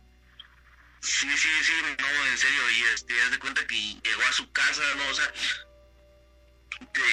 Sí, 1.01 1.29
sí, 1.37 1.49
sí, 1.63 1.73
no, 1.83 2.31
en 2.31 2.39
serio, 2.39 2.61
y 2.71 2.95
este, 2.95 3.15
haz 3.23 3.31
de 3.31 3.39
cuenta 3.39 3.67
que 3.67 3.77
llegó 3.77 4.23
a 4.29 4.33
su 4.33 4.51
casa, 4.53 4.83
no, 4.97 5.11
o 5.11 5.15
sea, 5.15 5.33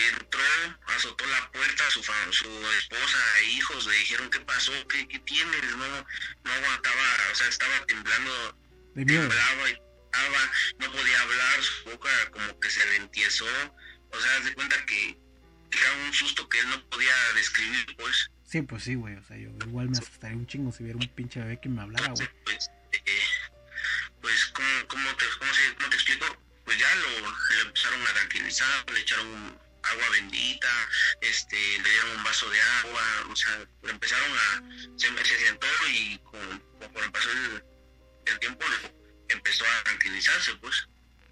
entró, 0.10 0.40
azotó 0.88 1.26
la 1.26 1.52
puerta, 1.52 1.90
su, 1.92 2.04
su 2.32 2.68
esposa 2.78 3.18
e 3.42 3.46
hijos 3.52 3.86
le 3.86 3.96
dijeron, 3.96 4.30
¿qué 4.30 4.40
pasó? 4.42 4.72
¿Qué, 4.88 5.08
qué 5.08 5.20
tienes? 5.20 5.64
No, 5.76 5.88
no 5.88 6.52
aguantaba, 6.52 7.04
o 7.32 7.36
sea, 7.36 7.48
estaba 7.48 7.86
temblando, 7.86 8.58
de 8.96 9.06
miedo. 9.06 9.22
temblaba 9.28 9.70
y 9.70 9.74
temblaba, 9.74 10.52
no 10.80 10.92
podía 10.92 11.22
hablar, 11.22 11.62
su 11.64 11.90
boca 11.92 12.10
como 12.32 12.60
que 12.60 12.70
se 12.70 12.86
le 12.88 12.96
entiesó, 12.98 13.46
o 14.12 14.20
sea, 14.20 14.40
de 14.42 14.54
cuenta 14.54 14.86
que, 14.86 15.18
que 15.70 15.80
era 15.80 15.94
un 16.06 16.14
susto 16.14 16.48
que 16.50 16.60
él 16.60 16.70
no 16.70 16.90
podía 16.90 17.14
describir, 17.36 17.96
pues. 17.98 18.30
Sí, 18.46 18.62
pues 18.64 18.84
sí, 18.84 18.96
güey, 18.96 19.16
o 19.16 19.24
sea, 19.24 19.38
yo 19.38 19.50
igual 19.68 19.90
me 19.90 19.98
asustaría 19.98 20.36
un 20.38 20.46
chingo 20.48 20.72
si 20.74 20.84
viera 20.84 21.00
un 21.00 21.08
pinche 21.08 21.40
bebé 21.40 21.60
que 21.62 21.70
me 21.70 21.82
hablara, 21.82 22.10
güey. 22.12 22.30
pues, 22.44 22.70
eh, 22.92 23.22
pues 24.22 24.46
¿cómo, 24.48 24.68
cómo, 24.88 25.16
te, 25.16 25.26
cómo, 25.40 25.54
se- 25.54 25.74
cómo 25.76 25.90
te 25.90 25.96
explico? 25.96 26.26
Pues 26.72 26.80
ya 26.80 26.96
lo, 26.96 27.64
empezaron 27.64 28.02
a 28.02 28.14
tranquilizar, 28.14 28.86
le 28.94 29.02
echaron 29.02 29.60
agua 29.84 30.10
bendita, 30.12 30.90
este, 31.20 31.58
le 31.58 31.90
dieron 31.90 32.12
un 32.12 32.24
vaso 32.24 32.50
de 32.50 32.62
agua, 32.62 33.04
o 33.30 33.36
sea, 33.36 33.68
lo 33.82 33.90
empezaron 33.90 34.32
a, 34.32 34.64
se, 34.98 35.10
se 35.26 35.46
sentó 35.48 35.68
y 35.90 36.18
con, 36.20 36.64
pasó 37.12 37.30
el, 37.30 37.62
el 38.26 38.40
tiempo 38.40 38.66
empezó 39.28 39.66
a 39.66 39.84
tranquilizarse, 39.84 40.56
pues. 40.62 40.88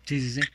Sí, 0.05 0.19
sí, 0.19 0.41
sí. 0.41 0.49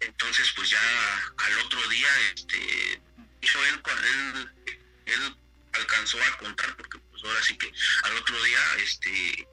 Entonces, 0.00 0.52
pues 0.56 0.68
ya 0.68 1.32
al 1.36 1.58
otro 1.60 1.88
día, 1.88 2.08
este, 2.34 3.00
hizo 3.40 3.64
él, 3.66 3.80
él, 3.86 4.74
él 5.06 5.36
alcanzó 5.74 6.20
a 6.24 6.38
contar, 6.38 6.76
porque 6.76 6.98
pues 6.98 7.22
ahora 7.22 7.40
sí 7.44 7.56
que 7.56 7.72
al 8.02 8.16
otro 8.16 8.42
día, 8.42 8.60
este, 8.78 9.46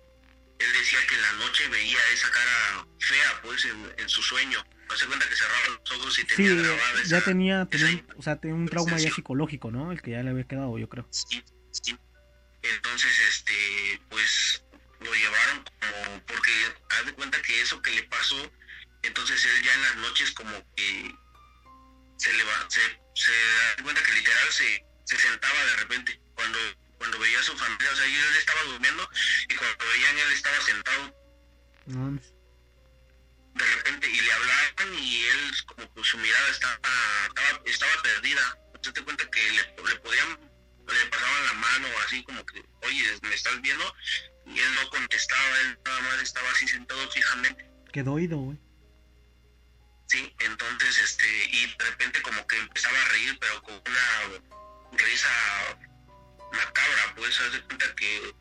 él 0.60 0.74
decía 0.74 1.00
que 1.08 1.16
en 1.16 1.22
la 1.22 1.32
noche 1.34 1.68
veía 1.70 1.98
esa 2.14 2.30
cara 2.32 2.88
fea, 3.00 3.42
pues, 3.44 3.66
en, 3.66 3.94
en 3.98 4.10
su 4.10 4.22
sueño. 4.22 4.64
Hace 4.90 5.08
cuenta 5.08 5.28
que 5.28 5.36
cerraba 5.36 5.68
los 5.70 5.92
ojos 6.00 6.20
y 6.20 6.22
Sí, 6.22 6.28
tenía 6.28 6.54
grabada 6.56 7.04
ya 7.04 7.18
esa- 7.18 7.26
tenía, 7.26 7.66
tenía 7.66 7.90
esa 7.90 8.04
o 8.18 8.22
sea, 8.22 8.36
tenía 8.40 8.56
un 8.56 8.68
trauma 8.68 8.98
ya 8.98 9.12
psicológico, 9.12 9.72
¿no? 9.72 9.92
El 9.92 10.02
que 10.02 10.12
ya 10.12 10.22
le 10.24 10.30
había 10.30 10.44
quedado, 10.48 10.78
yo 10.78 10.88
creo. 10.88 11.08
Sí, 11.12 11.44
sí. 11.72 11.98
Entonces, 12.62 13.20
este, 13.20 14.02
pues 14.10 14.64
lo 15.02 15.14
llevaron 15.14 15.64
como, 15.80 16.26
porque 16.26 16.52
haz 16.92 17.06
de 17.06 17.14
cuenta 17.14 17.42
que 17.42 17.62
eso 17.62 17.82
que 17.82 17.92
le 17.92 18.04
pasó, 18.04 18.52
entonces 19.04 19.44
él 19.46 19.64
ya 19.64 19.74
en 19.74 19.82
las 19.82 19.96
noches 19.98 20.32
como 20.32 20.52
que 20.76 21.14
se 22.18 22.34
le 22.34 22.44
va, 22.44 22.66
se, 22.70 22.80
se 23.16 23.32
da 23.32 23.84
cuenta 23.84 24.02
que 24.04 24.14
literal 24.14 24.52
se, 24.52 24.86
se 25.06 25.18
sentaba 25.18 25.66
de 25.66 25.76
repente, 25.78 26.20
cuando, 26.36 26.58
cuando 26.98 27.20
veía 27.20 27.40
a 27.40 27.44
su 27.44 27.58
familia, 27.58 27.92
o 27.92 27.96
sea, 27.96 28.06
él 28.06 28.36
estaba 28.38 28.64
durmiendo 28.64 29.10
y 29.50 29.56
cuando 29.56 29.86
veían 29.86 30.18
él 30.18 30.32
estaba 30.34 30.62
sentado. 30.62 31.16
De 33.56 33.66
repente, 33.76 34.10
y 34.10 34.22
le 34.22 34.32
hablaban 34.32 34.94
y 35.00 35.26
él, 35.26 35.52
como 35.68 35.94
que 35.94 36.04
su 36.04 36.18
mirada 36.18 36.50
estaba, 36.50 36.74
estaba, 37.28 37.62
estaba 37.66 38.02
perdida. 38.02 38.58
Entonces 38.68 38.94
te 38.94 39.04
cuenta 39.04 39.30
que 39.30 39.52
le, 39.52 39.90
le 39.90 39.96
podían, 40.00 40.40
le 40.88 41.06
pasaban 41.06 41.46
la 41.46 41.54
mano 41.54 41.88
así 42.06 42.24
como 42.24 42.46
que, 42.46 42.64
oye, 42.84 43.20
¿me 43.22 43.34
estás 43.34 43.62
viendo? 43.62 43.96
Y 44.46 44.60
él 44.60 44.76
no 44.76 44.90
contestaba, 44.90 45.62
él 45.62 45.80
nada 45.86 46.02
más 46.02 46.22
estaba 46.22 46.50
así 46.52 46.68
sentado 46.68 47.10
fijamente. 47.12 47.70
Quedó 47.94 48.14
oído, 48.14 48.38
güey. 48.38 48.60
Sí, 50.08 50.36
entonces, 50.40 51.00
este, 51.00 51.46
y 51.46 51.68
de 51.78 51.86
repente 51.86 52.22
como 52.22 52.46
que 52.48 52.58
empezaba 52.58 53.02
a 53.02 53.08
reír, 53.10 53.38
pero 53.40 53.62
con 53.64 53.74
una 53.74 54.42
risa 54.98 55.30
macabra, 56.56 57.14
pues, 57.16 57.40
haz 57.42 57.54
de 57.54 57.62
cuenta 57.64 57.96
que... 57.96 58.36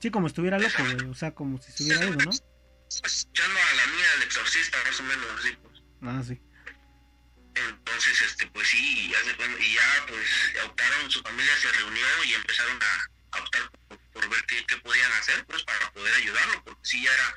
Sí, 0.00 0.10
como 0.10 0.26
estuviera 0.26 0.58
loco, 0.58 0.82
güey, 0.82 1.10
o 1.10 1.14
sea, 1.14 1.34
como 1.34 1.60
si 1.62 1.70
estuviera 1.70 2.04
ido, 2.04 2.16
¿no? 2.16 2.30
Escuchando 2.30 3.58
a 3.58 3.74
la 3.74 3.86
mía 3.86 4.10
del 4.14 4.22
exorcista, 4.24 4.78
más 4.84 5.00
o 5.00 5.02
menos, 5.04 5.26
así, 5.38 5.56
pues. 5.62 5.82
Ah, 6.02 6.22
sí. 6.26 6.40
Entonces, 7.54 8.20
este, 8.22 8.46
pues 8.48 8.68
sí, 8.68 8.78
y, 8.78 9.12
y 9.12 9.74
ya, 9.74 10.06
pues, 10.08 10.28
optaron, 10.64 11.10
su 11.10 11.22
familia 11.22 11.56
se 11.56 11.70
reunió 11.72 12.24
y 12.24 12.34
empezaron 12.34 12.78
a, 12.82 13.38
optar 13.38 13.70
por, 14.12 14.28
ver 14.28 14.44
qué, 14.46 14.64
qué, 14.66 14.76
podían 14.78 15.12
hacer, 15.12 15.44
pues, 15.46 15.62
para 15.62 15.90
poder 15.92 16.14
ayudarlo, 16.14 16.64
porque 16.64 16.80
sí 16.82 17.04
ya 17.04 17.12
era 17.12 17.36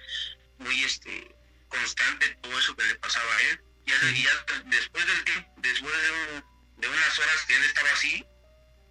muy, 0.60 0.84
este, 0.84 1.36
constante 1.76 2.30
todo 2.42 2.58
eso 2.58 2.76
que 2.76 2.84
le 2.84 2.96
pasaba 2.96 3.36
a 3.36 3.42
él. 3.42 3.62
Ya, 3.86 3.96
ya 4.02 4.46
después 4.66 5.06
del 5.06 5.24
tiempo, 5.24 5.54
después 5.58 5.94
de, 5.94 6.42
de, 6.78 6.90
unas 6.90 7.20
horas 7.20 7.46
que 7.48 7.56
él 7.56 7.64
estaba 7.64 7.90
así, 7.92 8.26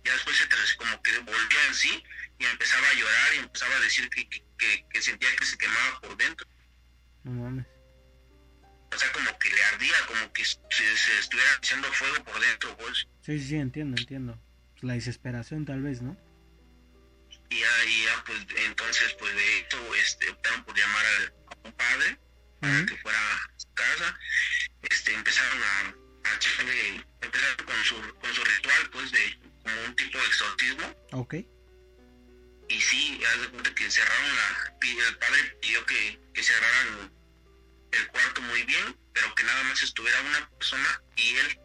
ya 0.04 0.12
después 0.12 0.36
se 0.36 0.76
como 0.76 1.02
que 1.02 1.18
volvió 1.18 1.58
en 1.68 1.74
sí 1.74 2.04
y 2.38 2.44
empezaba 2.44 2.88
a 2.88 2.94
llorar 2.94 3.34
y 3.34 3.38
empezaba 3.38 3.74
a 3.76 3.80
decir 3.80 4.08
que, 4.10 4.28
que, 4.28 4.86
que, 4.90 5.02
sentía 5.02 5.34
que 5.36 5.46
se 5.46 5.56
quemaba 5.56 6.00
por 6.00 6.16
dentro. 6.16 6.46
No 7.24 7.32
mames. 7.32 7.66
O 8.92 8.98
sea, 8.98 9.10
como 9.12 9.38
que 9.38 9.50
le 9.50 9.64
ardía, 9.64 9.94
como 10.06 10.32
que 10.32 10.44
se, 10.44 10.58
se 10.70 11.18
estuviera 11.18 11.50
echando 11.58 11.92
fuego 11.92 12.22
por 12.24 12.38
dentro, 12.40 12.76
pues. 12.76 13.08
Sí, 13.22 13.40
sí, 13.40 13.56
entiendo, 13.56 14.00
entiendo. 14.00 14.38
Pues 14.72 14.84
la 14.84 14.94
desesperación 14.94 15.64
tal 15.64 15.82
vez, 15.82 16.02
¿no? 16.02 16.16
Y 17.50 17.60
ya, 17.60 17.84
y 17.86 18.04
ya 18.04 18.24
pues 18.24 18.38
entonces, 18.66 19.14
pues 19.18 19.34
de 19.34 19.58
hecho, 19.58 19.94
este, 19.94 20.30
optaron 20.30 20.64
por 20.64 20.76
llamar 20.76 21.04
a 21.06 21.68
un 21.68 21.72
padre 21.72 22.18
que 22.86 22.96
fuera 22.96 23.18
a 23.18 23.52
su 23.58 23.72
casa, 23.74 24.18
este, 24.82 25.12
empezaron 25.12 25.62
a, 25.62 25.94
a 26.24 26.34
echarle, 26.34 27.04
empezaron 27.20 27.66
con 27.66 27.84
su, 27.84 28.18
con 28.18 28.34
su 28.34 28.44
ritual, 28.44 28.90
pues, 28.90 29.12
de 29.12 29.38
como 29.62 29.84
un 29.84 29.96
tipo 29.96 30.18
de 30.18 30.26
exorcismo. 30.26 30.94
Ok. 31.12 31.34
Y 32.68 32.80
sí, 32.80 33.22
haz 33.24 33.40
de 33.42 33.48
cuenta 33.50 33.74
que 33.74 33.90
cerraron 33.90 34.36
la, 34.36 34.74
el 34.82 35.18
padre 35.18 35.58
pidió 35.60 35.84
que, 35.86 36.20
que 36.32 36.42
cerraran 36.42 37.12
el 37.92 38.08
cuarto 38.08 38.40
muy 38.42 38.62
bien, 38.64 38.98
pero 39.12 39.34
que 39.34 39.44
nada 39.44 39.62
más 39.64 39.82
estuviera 39.82 40.20
una 40.20 40.48
persona 40.50 41.02
y 41.16 41.36
él. 41.36 41.60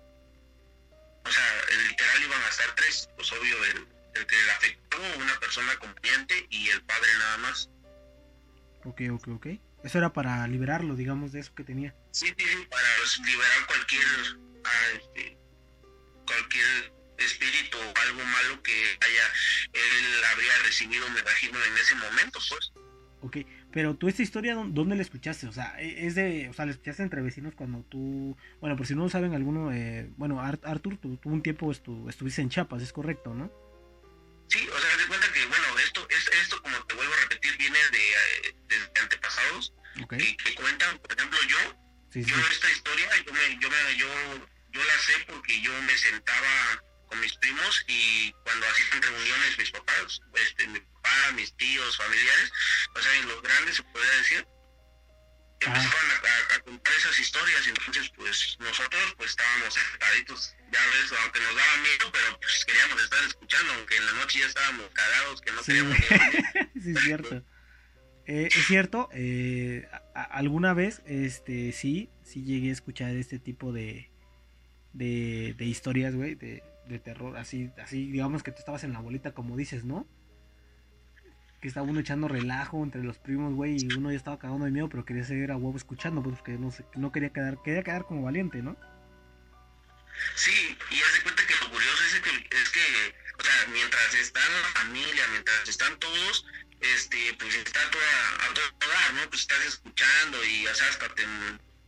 O 1.26 1.32
sea, 1.32 1.66
literal 1.88 2.24
iban 2.24 2.42
a 2.42 2.50
estar 2.50 2.76
tres, 2.76 3.10
pues 3.16 3.32
obvio, 3.32 3.64
el, 3.66 3.88
el 4.16 4.26
que 4.26 4.36
le 4.36 4.52
afectó, 4.52 4.98
una 5.18 5.40
persona 5.40 5.72
acompañante 5.72 6.48
y 6.50 6.70
el 6.70 6.84
padre 6.84 7.10
nada 7.18 7.38
más. 7.38 7.70
Ok, 8.86 9.02
ok, 9.12 9.28
ok. 9.30 9.48
Eso 9.84 9.98
era 9.98 10.12
para 10.12 10.48
liberarlo, 10.48 10.96
digamos, 10.96 11.32
de 11.32 11.40
eso 11.40 11.56
que 11.56 11.64
tenía. 11.64 11.96
Sí, 12.12 12.28
sí, 12.38 12.68
para 12.70 12.88
liberar 13.26 13.68
cualquier, 13.68 14.06
ah, 14.66 14.88
este, 14.98 15.38
cualquier 16.26 16.94
espíritu 17.18 17.78
o 17.78 18.02
algo 18.02 18.24
malo 18.26 18.62
que 18.64 18.98
haya 19.02 19.24
él 19.74 20.24
habría 20.32 20.58
recibido, 20.66 21.10
me 21.10 21.20
imagino, 21.20 21.64
en 21.64 21.78
ese 21.78 21.96
momento, 21.96 22.40
pues. 22.50 22.72
Ok, 23.22 23.38
pero 23.72 23.96
tú 23.96 24.08
esta 24.08 24.22
historia, 24.22 24.56
¿dónde 24.56 24.96
la 24.96 25.02
escuchaste? 25.02 25.48
O 25.48 25.52
sea, 25.52 25.76
e, 25.80 26.08
es 26.08 26.16
de, 26.16 26.48
o 26.50 26.54
sea, 26.54 26.66
la 26.66 26.72
escuchaste 26.72 27.04
entre 27.04 27.22
vecinos 27.22 27.54
cuando 27.54 27.84
tú, 27.84 28.38
bueno, 28.62 28.78
por 28.78 28.88
si 28.88 28.96
no 28.96 29.04
lo 29.04 29.10
saben 29.10 29.34
alguno, 29.34 29.74
eh, 29.74 30.10
bueno, 30.18 30.40
Arthur, 30.42 30.98
tú, 30.98 31.18
tú, 31.18 31.30
un 31.30 31.42
tiempo 31.42 31.72
estuviste 31.72 32.42
en 32.42 32.50
Chiapas, 32.50 32.82
es 32.82 32.94
correcto, 32.94 33.34
¿no? 33.34 33.52
Sí, 34.48 34.68
o 34.68 34.80
sea, 34.80 34.90
bueno, 35.08 35.80
esto, 35.80 36.08
es, 36.10 36.28
esto 36.42 36.62
como 36.62 36.76
te 36.86 36.96
vuelvo 36.96 37.14
a 37.14 37.18
repetir, 37.30 37.58
viene 37.58 37.78
de, 37.92 38.00
eh, 38.00 38.56
de 39.10 39.20
que, 40.08 40.38
que, 40.38 40.56
cuentan, 40.56 40.98
por 41.00 41.12
ejemplo, 41.14 41.40
yo, 41.48 41.58
yo 42.14 42.36
esta 42.52 42.72
historia, 42.72 43.10
yo, 43.26 43.34
me, 43.34 43.60
yo, 43.60 43.70
me, 43.70 43.98
yo, 43.98 44.08
yo 44.72 44.84
la 44.84 45.00
sé 45.00 45.14
porque 45.28 45.62
yo 45.62 45.72
me 45.82 45.98
sentaba 45.98 46.84
con 47.08 47.20
mis 47.20 47.34
primos 47.38 47.86
y 47.88 48.32
cuando 48.44 48.68
hacían 48.68 49.02
reuniones 49.02 49.58
mis 49.58 49.72
papás, 49.72 50.22
este, 50.36 50.68
mi 50.68 50.80
papá, 50.80 51.32
mis 51.34 51.56
tíos, 51.58 51.98
familiares, 51.98 52.52
o 52.96 53.02
sea, 53.02 53.22
los 53.24 53.42
grandes 53.42 53.76
se 53.78 53.84
podría 53.84 54.12
decir, 54.12 54.48
empezaban 55.62 56.12
a, 56.12 56.56
a, 56.56 56.60
contar 56.62 56.94
esas 56.96 57.20
historias. 57.20 57.68
Y 57.68 57.70
entonces 57.70 58.12
pues 58.16 58.58
nosotros 58.60 59.16
pues 59.18 59.32
estábamos 59.32 59.74
sentaditos, 59.74 60.56
ya 60.72 60.86
ves, 60.86 61.20
aunque 61.22 61.40
nos 61.40 61.56
daba 61.56 61.78
miedo, 61.78 62.12
pero 62.12 62.40
pues 62.40 62.66
queríamos 62.66 63.02
estar 63.02 63.24
escuchando, 63.24 63.74
aunque 63.74 63.98
en 63.98 64.06
la 64.06 64.14
noche 64.14 64.40
ya 64.40 64.46
estábamos 64.48 64.90
cagados, 64.94 65.42
que 65.42 65.52
no 65.52 65.64
sí. 65.64 65.66
queríamos 65.68 65.98
sí, 66.84 66.92
es 66.96 67.04
cierto. 67.04 67.44
Eh, 68.32 68.48
es 68.56 68.68
cierto, 68.68 69.10
eh, 69.12 69.88
alguna 70.14 70.76
vez, 70.76 71.02
este, 71.08 71.72
sí, 71.72 72.12
sí 72.22 72.44
llegué 72.44 72.70
a 72.70 72.74
escuchar 72.74 73.16
este 73.16 73.40
tipo 73.40 73.74
de, 73.74 74.12
de, 74.94 75.56
de 75.58 75.66
historias, 75.66 76.14
güey, 76.14 76.36
de, 76.36 76.62
de 76.88 77.00
terror, 77.00 77.38
así, 77.38 77.72
así, 77.82 78.12
digamos 78.12 78.44
que 78.44 78.52
tú 78.52 78.60
estabas 78.60 78.84
en 78.84 78.94
la 78.94 79.00
bolita, 79.00 79.32
como 79.32 79.58
dices, 79.58 79.84
¿no? 79.84 80.06
Que 81.60 81.70
estaba 81.70 81.90
uno 81.90 82.02
echando 82.02 82.28
relajo 82.28 82.84
entre 82.84 83.02
los 83.02 83.18
primos, 83.18 83.56
güey, 83.56 83.78
y 83.80 83.94
uno 83.98 84.12
ya 84.12 84.18
estaba 84.18 84.38
cagando 84.38 84.66
de 84.66 84.72
miedo, 84.72 84.90
pero 84.90 85.06
quería 85.06 85.24
seguir 85.24 85.52
a 85.52 85.58
huevo 85.58 85.76
escuchando, 85.76 86.22
pues 86.22 86.40
que 86.44 86.60
no, 86.60 86.72
no 86.98 87.12
quería 87.12 87.32
quedar, 87.32 87.58
quería 87.64 87.82
quedar 87.82 88.06
como 88.06 88.22
valiente, 88.22 88.62
¿no? 88.62 88.78
Sí, 90.36 90.78
y 90.92 91.02
haz 91.02 91.14
de 91.16 91.24
cuenta 91.24 91.42
que 91.48 91.56
lo 91.64 91.72
curioso 91.72 92.04
es 92.04 92.22
que, 92.22 92.30
es 92.30 92.70
que, 92.70 92.80
o 93.40 93.44
sea, 93.44 93.59
mientras 93.72 94.14
está 94.14 94.40
la 94.40 94.68
familia, 94.80 95.28
mientras 95.30 95.68
están 95.68 95.98
todos, 96.00 96.46
este, 96.82 97.34
pues 97.40 97.56
está 97.56 97.90
toda, 97.92 98.36
a 98.46 98.54
todo 98.54 98.90
dar, 98.90 99.14
¿no? 99.14 99.30
Pues 99.30 99.42
estás 99.42 99.64
escuchando 99.66 100.44
y, 100.44 100.68
o 100.68 100.76
sea, 100.76 100.88
hasta 100.88 101.14
te 101.16 101.26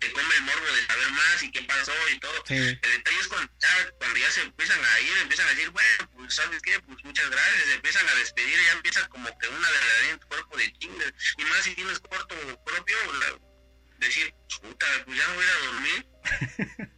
te 0.01 0.11
come 0.13 0.35
el 0.35 0.41
morbo 0.41 0.65
de 0.65 0.85
saber 0.88 1.11
más 1.11 1.43
y 1.43 1.51
qué 1.51 1.61
pasó 1.61 1.93
y 2.11 2.19
todo. 2.19 2.43
El 2.50 2.81
detalle 2.81 3.19
es 3.19 3.27
cuando 3.27 3.53
ya, 3.61 3.91
cuando 4.00 4.17
ya 4.19 4.31
se 4.31 4.41
empiezan 4.41 4.83
a 4.83 5.00
ir, 5.00 5.17
empiezan 5.21 5.47
a 5.47 5.50
decir, 5.51 5.69
bueno, 5.69 6.09
pues 6.15 6.33
sabes 6.33 6.59
qué, 6.63 6.79
pues 6.79 6.97
muchas 7.03 7.29
gracias, 7.29 7.65
se 7.65 7.73
empiezan 7.75 8.09
a 8.09 8.15
despedir 8.15 8.59
ya 8.65 8.71
empieza 8.73 9.07
como 9.09 9.38
que 9.38 9.47
una 9.47 9.69
de 9.69 10.09
en 10.09 10.19
tu 10.19 10.27
cuerpo 10.27 10.57
de 10.57 10.73
chingue. 10.73 11.13
Y 11.38 11.43
más 11.45 11.63
si 11.63 11.75
tienes 11.75 12.00
cuarto 12.00 12.35
propio, 12.65 12.97
la, 13.19 13.39
decir, 14.00 14.33
puta, 14.61 14.88
pues 15.05 15.17
ya 15.17 15.27
me 15.27 15.35
voy 15.35 15.45
a 15.45 15.65
dormir. 15.65 16.07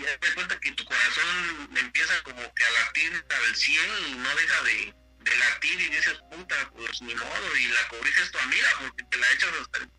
y 0.00 0.18
te 0.20 0.34
cuenta 0.34 0.58
que 0.60 0.72
tu 0.72 0.84
corazón 0.84 1.70
empieza 1.76 2.14
como 2.22 2.40
que 2.54 2.64
a 2.64 2.70
latir 2.70 3.12
al 3.12 3.54
100 3.54 3.84
y 4.08 4.14
no 4.14 4.28
deja 4.34 4.62
de, 4.64 4.94
de 5.24 5.36
latir 5.36 5.80
y 5.80 5.88
dices, 5.90 6.20
puta, 6.30 6.54
pues 6.74 7.02
ni 7.02 7.14
modo, 7.14 7.56
y 7.58 7.66
la 7.68 7.88
cobija 7.88 8.22
es 8.22 8.32
tu 8.32 8.38
amiga 8.38 8.68
porque 8.80 9.04
te 9.04 9.18
la 9.18 9.26
echas 9.32 9.50
hasta 9.60 9.78
el 9.82 9.90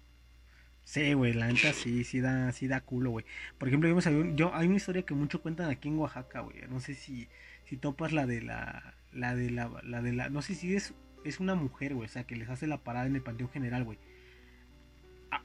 Sí, 0.83 1.13
güey, 1.13 1.31
la 1.31 1.47
neta 1.47 1.71
sí, 1.71 2.03
sí 2.03 2.19
da, 2.19 2.51
sí 2.51 2.67
da 2.67 2.81
culo, 2.81 3.11
güey. 3.11 3.25
Por 3.57 3.69
ejemplo, 3.69 3.87
yo, 3.87 4.35
yo, 4.35 4.53
hay 4.53 4.67
una 4.67 4.75
historia 4.75 5.03
que 5.03 5.13
mucho 5.13 5.41
cuentan 5.41 5.69
aquí 5.69 5.87
en 5.87 5.97
Oaxaca, 5.97 6.41
güey. 6.41 6.63
No 6.67 6.81
sé 6.81 6.95
si, 6.95 7.29
si 7.63 7.77
topas 7.77 8.11
la 8.11 8.25
de 8.25 8.41
la, 8.41 8.95
la 9.13 9.33
de 9.33 9.51
la, 9.51 9.71
la 9.83 10.01
de 10.01 10.11
la, 10.11 10.29
no 10.29 10.41
sé 10.41 10.53
si 10.53 10.75
es, 10.75 10.93
es 11.23 11.39
una 11.39 11.55
mujer, 11.55 11.93
güey, 11.93 12.09
o 12.09 12.11
sea, 12.11 12.25
que 12.25 12.35
les 12.35 12.49
hace 12.49 12.67
la 12.67 12.83
parada 12.83 13.05
en 13.05 13.15
el 13.15 13.21
Panteón 13.21 13.49
General, 13.51 13.85
güey. 13.85 13.99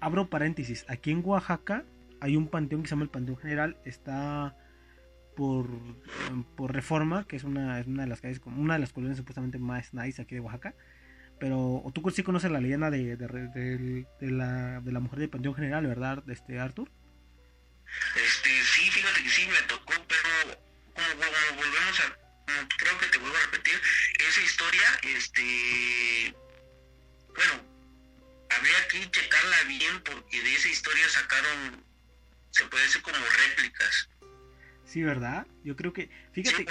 Abro 0.01 0.29
paréntesis, 0.29 0.85
aquí 0.89 1.13
en 1.13 1.23
Oaxaca 1.25 1.85
hay 2.27 2.37
un 2.37 2.49
panteón 2.49 2.83
que 2.83 2.89
se 2.89 2.93
llama 2.93 3.05
el 3.05 3.11
Panteón 3.11 3.39
General, 3.39 3.77
está 3.85 4.57
por, 5.37 5.69
por 6.57 6.75
Reforma, 6.75 7.27
que 7.27 7.37
es 7.37 7.45
una, 7.45 7.79
es 7.79 7.87
una 7.87 8.03
de 8.03 8.09
las 8.09 8.21
calles, 8.21 8.41
una 8.45 8.75
de 8.75 8.81
las 8.81 8.93
colonias 8.93 9.17
supuestamente 9.17 9.59
más 9.59 9.95
nice 9.95 10.21
aquí 10.21 10.35
de 10.35 10.41
Oaxaca. 10.41 10.75
Pero 11.39 11.85
tú 11.95 12.11
sí 12.11 12.23
conoces 12.23 12.51
la 12.51 12.61
leyenda 12.61 12.91
de, 12.91 13.17
de, 13.17 13.27
de, 13.27 14.07
de, 14.21 14.31
la, 14.31 14.81
de 14.81 14.93
la 14.93 15.01
mujer 15.01 15.19
de 15.21 15.29
Panteón 15.29 15.55
General, 15.55 15.87
¿verdad, 15.87 16.25
este 16.31 16.59
Arthur? 16.59 16.91
Este, 18.17 18.51
sí, 18.63 18.91
fíjate 18.91 19.23
que 19.23 19.29
sí 19.29 19.47
me 19.47 19.69
tocó, 19.69 19.93
pero 20.09 20.59
como 20.95 21.63
volvemos 21.63 22.01
a, 22.01 22.17
creo 22.79 22.99
que 22.99 23.07
te 23.07 23.19
vuelvo 23.19 23.37
a 23.37 23.41
repetir, 23.53 23.75
esa 24.29 24.41
historia, 24.41 24.89
este, 25.03 26.35
bueno, 27.29 27.53
habría 28.51 28.89
que 28.89 29.11
checarla 29.11 29.57
bien 29.69 30.03
porque 30.03 30.43
de 30.43 30.55
esa 30.55 30.69
historia 30.69 31.09
sacaron, 31.09 31.85
se 32.57 32.65
puede 32.67 32.85
decir 32.85 33.03
como 33.03 33.17
réplicas. 33.17 34.09
Sí, 34.85 35.03
¿verdad? 35.03 35.47
Yo 35.65 35.77
creo 35.77 35.93
que, 35.93 36.11
fíjate, 36.33 36.65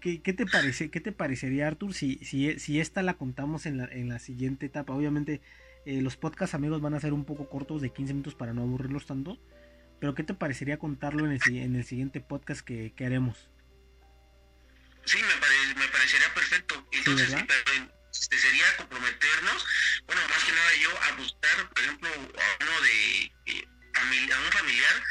¿qué, 0.00 0.22
¿qué, 0.22 0.32
te 0.32 0.46
parece, 0.46 0.90
qué 0.90 1.00
te 1.00 1.12
parecería, 1.12 1.66
Artur, 1.66 1.94
si, 1.94 2.18
si, 2.18 2.58
si 2.58 2.78
esta 2.78 3.02
la 3.02 3.14
contamos 3.14 3.66
en 3.66 3.78
la, 3.78 3.86
en 3.86 4.08
la 4.08 4.18
siguiente 4.18 4.66
etapa? 4.66 4.92
Obviamente, 4.92 5.40
eh, 5.86 6.02
los 6.02 6.16
podcast 6.16 6.54
amigos 6.54 6.80
van 6.82 6.94
a 6.94 7.00
ser 7.00 7.12
un 7.12 7.24
poco 7.24 7.48
cortos 7.48 7.80
de 7.80 7.90
15 7.90 8.12
minutos 8.12 8.34
para 8.34 8.52
no 8.52 8.62
aburrirlos 8.62 9.06
tanto, 9.06 9.38
pero 9.98 10.14
¿qué 10.14 10.22
te 10.22 10.34
parecería 10.34 10.78
contarlo 10.78 11.24
en 11.24 11.32
el, 11.32 11.56
en 11.56 11.74
el 11.74 11.84
siguiente 11.84 12.20
podcast 12.20 12.60
que, 12.60 12.92
que 12.94 13.06
haremos? 13.06 13.48
Sí, 15.06 15.18
me, 15.18 15.80
me 15.80 15.88
parecería 15.88 16.32
perfecto. 16.34 16.86
Entonces, 16.92 17.34
este, 18.12 18.38
sería 18.38 18.64
comprometernos, 18.76 19.66
bueno, 20.06 20.22
más 20.28 20.44
que 20.44 20.52
nada 20.52 20.70
yo 20.80 20.90
a 21.02 21.12
buscar, 21.16 21.68
por 21.70 21.82
ejemplo, 21.82 22.08
a 22.10 22.64
uno 22.64 22.80
de, 22.82 23.24
eh, 23.46 23.68
a 23.94 24.40
un 24.40 24.52
familiar, 24.52 25.02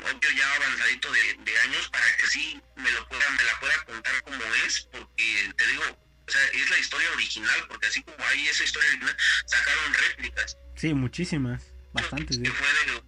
obvio 0.00 0.30
ya 0.36 0.54
avanzadito 0.54 1.12
de, 1.12 1.34
de, 1.44 1.58
años, 1.60 1.88
para 1.90 2.16
que 2.16 2.26
sí 2.26 2.60
me 2.76 2.90
lo 2.90 3.06
pueda, 3.08 3.28
me 3.30 3.44
la 3.44 3.60
pueda 3.60 3.84
contar 3.84 4.22
como 4.22 4.44
es, 4.66 4.88
porque 4.90 5.52
te 5.56 5.66
digo, 5.66 5.82
o 6.26 6.30
sea, 6.30 6.40
es 6.48 6.70
la 6.70 6.78
historia 6.78 7.10
original, 7.12 7.64
porque 7.68 7.86
así 7.86 8.02
como 8.02 8.24
hay 8.26 8.48
esa 8.48 8.64
historia 8.64 8.88
original, 8.90 9.16
sacaron 9.46 9.94
réplicas. 9.94 10.56
Sí, 10.76 10.94
muchísimas, 10.94 11.62
bastantes. 11.92 12.38
Que 12.38 12.50
fue 12.50 12.66
de, 12.66 13.02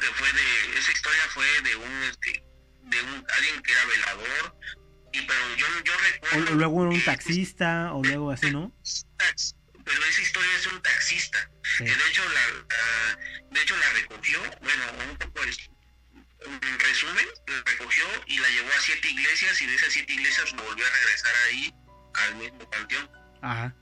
que 0.00 0.06
fue 0.14 0.32
de, 0.32 0.78
esa 0.78 0.92
historia 0.92 1.22
fue 1.30 1.60
de 1.62 1.76
un, 1.76 2.02
este, 2.04 2.44
de 2.82 3.02
un, 3.02 3.26
alguien 3.36 3.62
que 3.62 3.72
era 3.72 3.84
velador, 3.84 4.56
y 5.12 5.20
pero 5.22 5.56
yo, 5.56 5.66
yo 5.84 5.92
recuerdo... 5.96 6.52
O 6.52 6.54
luego 6.54 6.76
un 6.76 7.04
taxista, 7.04 7.92
o 7.92 8.02
luego 8.02 8.30
así, 8.30 8.50
¿no? 8.50 8.74
Pero 9.84 10.04
esa 10.06 10.22
historia 10.22 10.50
es 10.56 10.66
un 10.66 10.80
taxista, 10.80 11.50
que 11.78 11.84
de 11.84 12.08
hecho 12.08 12.22
la, 12.24 12.76
de 13.50 13.62
hecho 13.62 13.76
la 13.76 13.90
recogió, 13.90 14.40
bueno, 14.60 15.10
un 15.10 15.18
poco 15.18 15.42
en 16.44 16.80
resumen, 16.80 17.26
la 17.46 17.62
recogió 17.64 18.04
y 18.26 18.38
la 18.38 18.48
llevó 18.50 18.68
a 18.68 18.80
siete 18.80 19.10
iglesias 19.10 19.60
y 19.60 19.66
de 19.66 19.74
esas 19.74 19.92
siete 19.92 20.12
iglesias 20.12 20.52
volvió 20.52 20.86
a 20.86 20.90
regresar 20.90 21.34
ahí 21.48 21.74
al 22.14 22.34
mismo 22.36 22.70
panteón. 22.70 23.10
Ajá. 23.42 23.74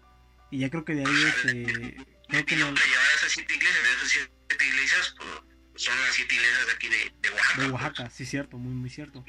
Y 0.51 0.59
ya 0.59 0.71
creo 0.71 0.85
que 0.85 0.95
de 0.95 1.07
ahí 1.07 1.23
este, 1.23 1.97
creo 2.29 2.47
que 2.47 2.57
no... 2.57 2.67
llevar 2.67 3.11
a 3.11 3.17
esas 3.17 3.33
siete 3.33 3.55
iglesias, 3.55 3.83
de 3.85 3.91
esas 3.93 4.09
siete 4.09 4.67
iglesias, 4.67 5.15
pues, 5.17 5.85
son 5.85 6.01
las 6.01 6.15
siete 6.15 6.35
iglesias 6.35 6.67
de 6.67 6.73
aquí 6.73 6.89
de, 6.89 7.15
de 7.21 7.31
Oaxaca. 7.31 7.63
De 7.63 7.71
Oaxaca, 7.71 8.11
sí, 8.11 8.27
cierto, 8.27 8.59
muy, 8.59 8.75
muy 8.75 8.91
cierto. 8.91 9.25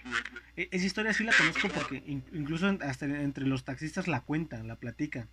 E, 0.58 0.68
esa 0.72 0.86
historia 0.86 1.14
sí 1.14 1.24
la 1.24 1.34
conozco 1.34 1.70
porque 1.70 2.04
incluso 2.06 2.78
hasta 2.82 3.06
entre 3.06 3.46
los 3.46 3.64
taxistas 3.64 4.08
la 4.08 4.22
cuentan, 4.22 4.68
la 4.68 4.76
platican. 4.76 5.30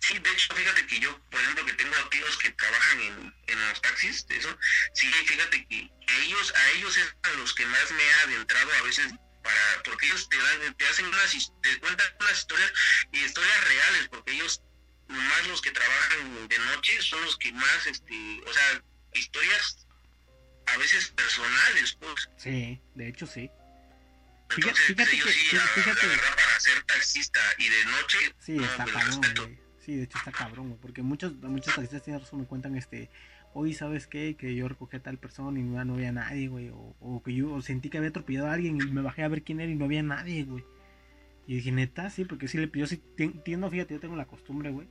Sí, 0.00 0.18
de 0.18 0.30
hecho, 0.30 0.54
fíjate 0.54 0.86
que 0.86 1.00
yo, 1.00 1.18
por 1.30 1.40
ejemplo, 1.40 1.64
que 1.64 1.72
tengo 1.72 1.94
tíos 2.10 2.36
que 2.36 2.43
trabajan 2.54 3.00
en, 3.00 3.34
en 3.46 3.68
los 3.68 3.80
taxis, 3.80 4.26
eso, 4.28 4.56
sí, 4.94 5.06
fíjate 5.06 5.66
que 5.66 5.90
ellos, 6.22 6.54
a 6.54 6.70
ellos 6.72 6.96
es 6.96 7.16
a 7.22 7.30
los 7.32 7.54
que 7.54 7.66
más 7.66 7.90
me 7.92 8.02
he 8.02 8.12
adentrado 8.14 8.72
a 8.72 8.82
veces 8.82 9.12
para, 9.42 9.82
porque 9.84 10.06
ellos 10.06 10.28
te 10.28 10.36
dan, 10.38 10.74
te 10.74 10.86
hacen 10.86 11.06
unas, 11.06 11.52
te 11.62 11.78
cuentan 11.78 12.06
unas 12.20 12.38
historias 12.38 12.72
y 13.12 13.24
historias 13.24 13.64
reales, 13.68 14.08
porque 14.08 14.32
ellos, 14.32 14.62
más 15.08 15.46
los 15.48 15.60
que 15.60 15.70
trabajan 15.70 16.48
de 16.48 16.58
noche, 16.58 17.00
son 17.02 17.22
los 17.22 17.36
que 17.36 17.52
más, 17.52 17.86
este, 17.86 18.40
o 18.46 18.52
sea, 18.52 18.82
historias 19.12 19.86
a 20.66 20.76
veces 20.78 21.08
personales, 21.08 21.96
pues. 22.00 22.28
Sí, 22.38 22.80
de 22.94 23.08
hecho 23.08 23.26
sí. 23.26 23.50
Entonces, 24.56 24.86
fíjate, 24.86 25.10
que, 25.10 25.32
sí, 25.32 25.58
fíjate, 25.74 26.06
la, 26.06 26.12
verdad, 26.12 26.36
para 26.36 26.60
ser 26.60 26.82
taxista 26.84 27.40
y 27.58 27.68
de 27.68 27.84
noche, 27.86 28.34
sí, 28.38 28.56
está 28.62 28.84
cabrón, 28.84 29.58
Sí, 29.84 29.96
de 29.96 30.04
hecho 30.04 30.16
está 30.16 30.32
cabrón, 30.32 30.78
porque 30.80 31.02
muchos, 31.02 31.34
muchos 31.42 31.74
taxistas 31.74 32.02
tienen 32.02 32.20
razón, 32.22 32.40
me 32.40 32.46
cuentan 32.46 32.74
este, 32.74 33.10
hoy 33.52 33.74
sabes 33.74 34.06
qué, 34.06 34.34
que 34.34 34.54
yo 34.54 34.66
recogí 34.66 34.96
a 34.96 35.02
tal 35.02 35.18
persona 35.18 35.60
y 35.60 35.62
no, 35.62 35.84
no 35.84 35.94
había 35.94 36.10
nadie, 36.10 36.48
güey, 36.48 36.70
o, 36.70 36.96
o, 37.00 37.22
que 37.22 37.34
yo 37.34 37.60
sentí 37.60 37.90
que 37.90 37.98
había 37.98 38.08
atropellado 38.08 38.46
a 38.46 38.54
alguien 38.54 38.78
y 38.80 38.90
me 38.90 39.02
bajé 39.02 39.24
a 39.24 39.28
ver 39.28 39.42
quién 39.42 39.60
era 39.60 39.70
y 39.70 39.74
no 39.74 39.84
había 39.84 40.02
nadie, 40.02 40.44
güey. 40.44 40.64
Y 41.46 41.56
dije, 41.56 41.70
neta, 41.70 42.08
sí, 42.08 42.24
porque 42.24 42.48
sí 42.48 42.56
le 42.56 42.66
pidió, 42.66 42.86
sí, 42.86 43.02
entiendo, 43.18 43.68
fíjate, 43.68 43.92
yo 43.92 44.00
tengo 44.00 44.16
la 44.16 44.24
costumbre, 44.24 44.70
güey, 44.70 44.88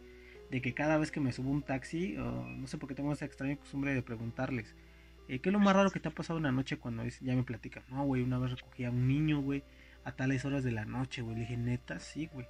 de 0.52 0.62
que 0.62 0.76
cada 0.76 1.00
vez 1.00 1.10
que 1.10 1.20
me 1.20 1.32
subo 1.32 1.50
un 1.50 1.64
taxi, 1.64 2.14
no 2.14 2.68
sé 2.68 2.78
por 2.78 2.88
qué 2.88 2.94
tengo 2.94 3.12
esa 3.12 3.26
extraña 3.26 3.56
costumbre 3.56 3.96
de 3.96 4.04
preguntarles, 4.04 4.76
eh, 5.28 5.40
¿qué 5.40 5.50
es 5.50 5.54
lo 5.54 5.60
más 5.60 5.76
raro 5.76 5.90
que 5.90 6.00
te 6.00 6.10
ha 6.10 6.12
pasado 6.12 6.38
una 6.38 6.52
noche 6.52 6.78
cuando 6.78 7.04
ya 7.04 7.36
me 7.36 7.42
platican? 7.42 7.84
No, 7.90 8.04
güey, 8.06 8.22
una 8.22 8.38
vez 8.38 8.52
recogí 8.52 8.86
a 8.86 8.92
un 8.92 9.08
niño, 9.08 9.42
güey, 9.42 9.64
a 10.04 10.12
tales 10.12 10.46
horas 10.46 10.64
de 10.64 10.72
la 10.72 10.86
noche, 10.86 11.24
güey. 11.24 11.36
Le 11.36 11.42
dije, 11.42 11.58
neta, 11.58 12.00
sí, 12.00 12.30
güey. 12.32 12.46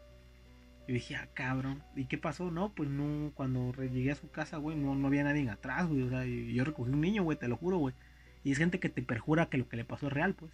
Yo 0.88 0.94
dije, 0.94 1.16
ah, 1.16 1.30
cabrón. 1.34 1.84
¿Y 1.96 2.06
qué 2.06 2.18
pasó? 2.18 2.52
No, 2.52 2.74
pues 2.74 2.90
no, 2.90 3.32
cuando 3.36 3.74
llegué 3.84 4.12
a 4.12 4.16
su 4.16 4.30
casa, 4.30 4.58
güey, 4.58 4.76
no, 4.76 4.96
no 4.96 5.08
había 5.08 5.24
nadie 5.24 5.50
atrás, 5.50 5.88
güey. 5.88 6.04
O 6.04 6.10
sea, 6.10 6.26
yo 6.26 6.64
recogí 6.66 6.92
un 6.92 7.02
niño, 7.02 7.24
güey, 7.24 7.38
te 7.38 7.48
lo 7.48 7.56
juro, 7.56 7.78
güey. 7.78 7.96
Y 8.44 8.52
es 8.52 8.58
gente 8.58 8.80
que 8.80 8.90
te 8.90 9.02
perjura 9.02 9.50
que 9.50 9.58
lo 9.58 9.70
que 9.70 9.78
le 9.78 9.86
pasó 9.86 10.08
es 10.08 10.14
real, 10.14 10.36
pues. 10.36 10.52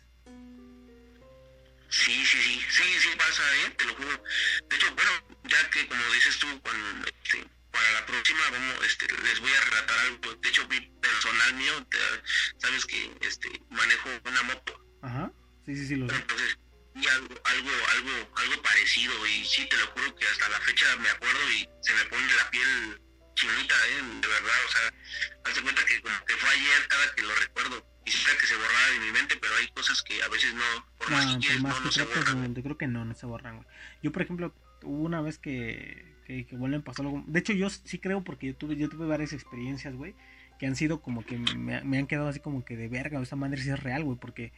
Sí, 1.89 2.23
sí, 2.23 2.37
sí, 2.37 2.61
sí, 2.69 2.83
sí 2.99 3.09
pasa, 3.17 3.41
¿eh? 3.65 3.71
Te 3.75 3.85
lo 3.85 3.95
juro. 3.95 4.23
De 4.69 4.75
hecho, 4.75 4.93
bueno, 4.93 5.11
ya 5.45 5.69
que 5.71 5.87
como 5.87 6.13
dices 6.13 6.37
tú, 6.37 6.47
cuando, 6.61 7.07
este, 7.07 7.47
para 7.71 7.91
la 7.93 8.05
próxima 8.05 8.41
vamos, 8.51 8.85
este, 8.85 9.07
les 9.23 9.39
voy 9.39 9.51
a 9.51 9.61
relatar 9.61 9.97
algo. 10.05 10.35
De 10.35 10.49
hecho, 10.49 10.67
mi 10.67 10.79
personal 11.01 11.53
mío, 11.55 11.73
sabes 12.57 12.85
que 12.85 13.11
este, 13.21 13.49
manejo 13.71 14.09
una 14.23 14.43
moto. 14.43 14.73
Ajá, 15.01 15.31
sí, 15.65 15.75
sí, 15.75 15.87
sí, 15.87 15.95
lo 15.95 16.07
sé. 16.07 16.15
Entonces, 16.15 16.59
y 17.01 17.07
algo, 17.07 17.35
algo, 17.43 17.69
algo, 17.93 18.29
algo 18.35 18.61
parecido 18.61 19.13
y 19.27 19.45
sí, 19.45 19.67
te 19.69 19.77
lo 19.77 19.87
juro 19.87 20.15
que 20.15 20.25
hasta 20.25 20.49
la 20.49 20.59
fecha 20.61 20.85
me 20.97 21.09
acuerdo 21.09 21.39
y 21.51 21.67
se 21.81 21.93
me 21.93 22.05
pone 22.05 22.33
la 22.35 22.49
piel 22.49 23.01
chinita, 23.35 23.75
¿eh? 23.75 24.03
de 24.21 24.27
verdad, 24.27 24.59
o 24.67 24.71
sea, 24.71 24.93
hazte 25.45 25.61
cuenta 25.61 25.85
que 25.85 26.01
como 26.01 26.25
que 26.25 26.33
fue 26.35 26.49
ayer 26.49 26.87
cada 26.89 27.15
que 27.15 27.21
lo 27.21 27.35
recuerdo, 27.35 27.85
quisiera 28.03 28.37
que 28.37 28.47
se 28.47 28.55
borrara 28.55 28.89
de 28.93 28.99
mi 28.99 29.11
mente, 29.11 29.37
pero 29.39 29.55
hay 29.55 29.67
cosas 29.69 30.03
que 30.03 30.21
a 30.21 30.27
veces 30.27 30.53
no, 30.53 30.85
por 30.97 31.11
más 31.11 31.25
que 31.25 31.39
quieres, 31.39 31.61
no, 31.61 31.79
no 31.79 31.91
se 31.91 32.03
borran. 32.03 32.55
Yo 32.55 32.63
creo 32.63 32.77
que 32.77 32.87
no, 32.87 33.05
no 33.05 33.15
se 33.15 33.25
borran, 33.25 33.57
güey. 33.57 33.67
Yo, 34.03 34.11
por 34.11 34.23
ejemplo, 34.23 34.53
hubo 34.83 35.03
una 35.03 35.21
vez 35.21 35.37
que, 35.37 36.15
que, 36.25 36.45
que 36.45 36.55
vuelven 36.57 36.81
a 36.81 36.83
pasar 36.83 37.05
algo, 37.05 37.23
de 37.25 37.39
hecho 37.39 37.53
yo 37.53 37.69
sí 37.69 37.99
creo 37.99 38.23
porque 38.23 38.47
yo 38.47 38.55
tuve, 38.55 38.75
yo 38.75 38.89
tuve 38.89 39.05
varias 39.07 39.31
experiencias, 39.31 39.95
güey, 39.95 40.15
que 40.59 40.67
han 40.67 40.75
sido 40.75 41.01
como 41.01 41.25
que 41.25 41.37
me, 41.37 41.81
me 41.81 41.97
han 41.97 42.07
quedado 42.07 42.27
así 42.27 42.41
como 42.41 42.65
que 42.65 42.75
de 42.75 42.89
verga, 42.89 43.19
o 43.19 43.23
esa 43.23 43.37
madre 43.37 43.61
sí 43.61 43.69
es 43.69 43.79
real, 43.79 44.03
güey, 44.03 44.17
porque 44.19 44.51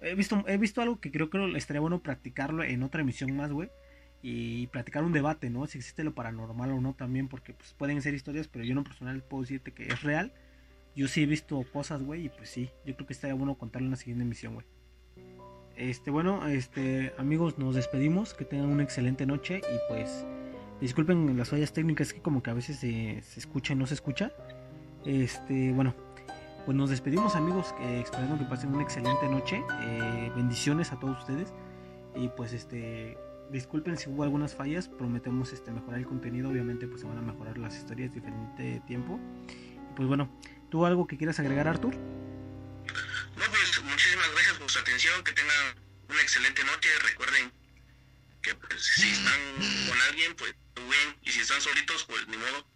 he 0.00 0.14
visto, 0.14 0.42
he 0.46 0.56
visto 0.58 0.82
algo 0.82 1.00
que 1.00 1.10
creo 1.10 1.30
que 1.30 1.56
estaría 1.56 1.80
bueno 1.80 2.00
practicarlo 2.00 2.62
en 2.62 2.82
otra 2.82 3.00
emisión 3.00 3.34
más, 3.36 3.52
güey. 3.52 3.70
Y 4.22 4.68
platicar 4.68 5.04
un 5.04 5.12
debate, 5.12 5.50
¿no? 5.50 5.66
Si 5.66 5.78
existe 5.78 6.02
lo 6.02 6.14
paranormal 6.14 6.72
o 6.72 6.80
no 6.80 6.94
también, 6.94 7.28
porque 7.28 7.52
pues 7.52 7.74
pueden 7.74 8.00
ser 8.00 8.14
historias, 8.14 8.48
pero 8.48 8.64
yo 8.64 8.70
en 8.70 8.76
lo 8.76 8.84
personal 8.84 9.22
puedo 9.22 9.42
decirte 9.42 9.72
que 9.72 9.84
es 9.84 10.02
real. 10.02 10.32
Yo 10.96 11.08
sí 11.08 11.22
he 11.22 11.26
visto 11.26 11.62
cosas, 11.72 12.02
güey, 12.02 12.26
y 12.26 12.28
pues 12.30 12.48
sí, 12.48 12.70
yo 12.86 12.94
creo 12.94 13.06
que 13.06 13.12
estaría 13.12 13.34
bueno 13.34 13.56
contarlo 13.56 13.86
en 13.86 13.90
la 13.90 13.96
siguiente 13.96 14.24
emisión, 14.24 14.54
güey. 14.54 14.66
Este, 15.76 16.10
bueno, 16.10 16.46
este, 16.46 17.12
amigos, 17.18 17.58
nos 17.58 17.74
despedimos, 17.74 18.32
que 18.32 18.44
tengan 18.44 18.68
una 18.68 18.84
excelente 18.84 19.26
noche 19.26 19.58
y 19.58 19.92
pues 19.92 20.24
disculpen 20.80 21.36
las 21.36 21.50
fallas 21.50 21.72
técnicas 21.72 22.12
que 22.12 22.20
como 22.20 22.42
que 22.42 22.50
a 22.50 22.54
veces 22.54 22.76
se, 22.78 23.20
se 23.22 23.40
escucha 23.40 23.72
y 23.72 23.76
no 23.76 23.86
se 23.86 23.94
escucha. 23.94 24.32
Este, 25.04 25.72
bueno, 25.72 25.94
pues 26.64 26.76
nos 26.76 26.90
despedimos 26.90 27.36
amigos, 27.36 27.74
eh, 27.80 28.00
esperando 28.02 28.38
que 28.38 28.44
pasen 28.44 28.74
una 28.74 28.82
excelente 28.82 29.28
noche. 29.28 29.62
Eh, 29.82 30.32
bendiciones 30.34 30.92
a 30.92 30.98
todos 30.98 31.18
ustedes. 31.18 31.52
Y 32.16 32.28
pues 32.28 32.52
este, 32.52 33.18
disculpen 33.50 33.98
si 33.98 34.08
hubo 34.08 34.22
algunas 34.22 34.54
fallas, 34.54 34.88
prometemos 34.88 35.52
este, 35.52 35.70
mejorar 35.72 35.98
el 35.98 36.06
contenido, 36.06 36.50
obviamente 36.50 36.86
pues 36.86 37.02
se 37.02 37.06
van 37.06 37.18
a 37.18 37.22
mejorar 37.22 37.58
las 37.58 37.76
historias 37.76 38.14
diferente 38.14 38.80
tiempo. 38.86 39.20
Y 39.48 39.96
pues 39.96 40.08
bueno, 40.08 40.30
¿tú 40.70 40.86
algo 40.86 41.06
que 41.06 41.16
quieras 41.16 41.38
agregar 41.38 41.68
Artur? 41.68 41.94
No, 41.94 43.44
pues 43.50 43.82
muchísimas 43.84 44.30
gracias 44.32 44.56
por 44.58 44.70
su 44.70 44.78
atención, 44.78 45.22
que 45.24 45.32
tengan 45.32 45.76
una 46.08 46.20
excelente 46.20 46.62
noche, 46.64 46.88
recuerden 47.02 47.52
que 48.42 48.54
pues, 48.54 48.82
si 48.82 49.10
están 49.10 49.40
con 49.88 50.00
alguien, 50.08 50.34
pues 50.36 50.54
bien, 50.76 51.16
y 51.22 51.30
si 51.30 51.40
están 51.40 51.60
solitos, 51.60 52.04
pues 52.04 52.26
ni 52.28 52.36
modo. 52.36 52.66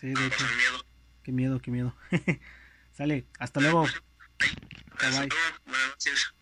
Sí, 0.00 0.08
de 0.08 0.26
hecho. 0.26 0.44
Miedo. 0.56 0.84
Qué 1.22 1.32
miedo, 1.32 1.60
qué 1.60 1.70
miedo. 1.70 1.94
Sale, 3.00 3.24
hasta 3.38 3.60
luego. 3.60 3.84
Bye 3.84 5.10
bye. 5.10 5.28
Buenas 5.64 5.88
noches. 5.88 6.34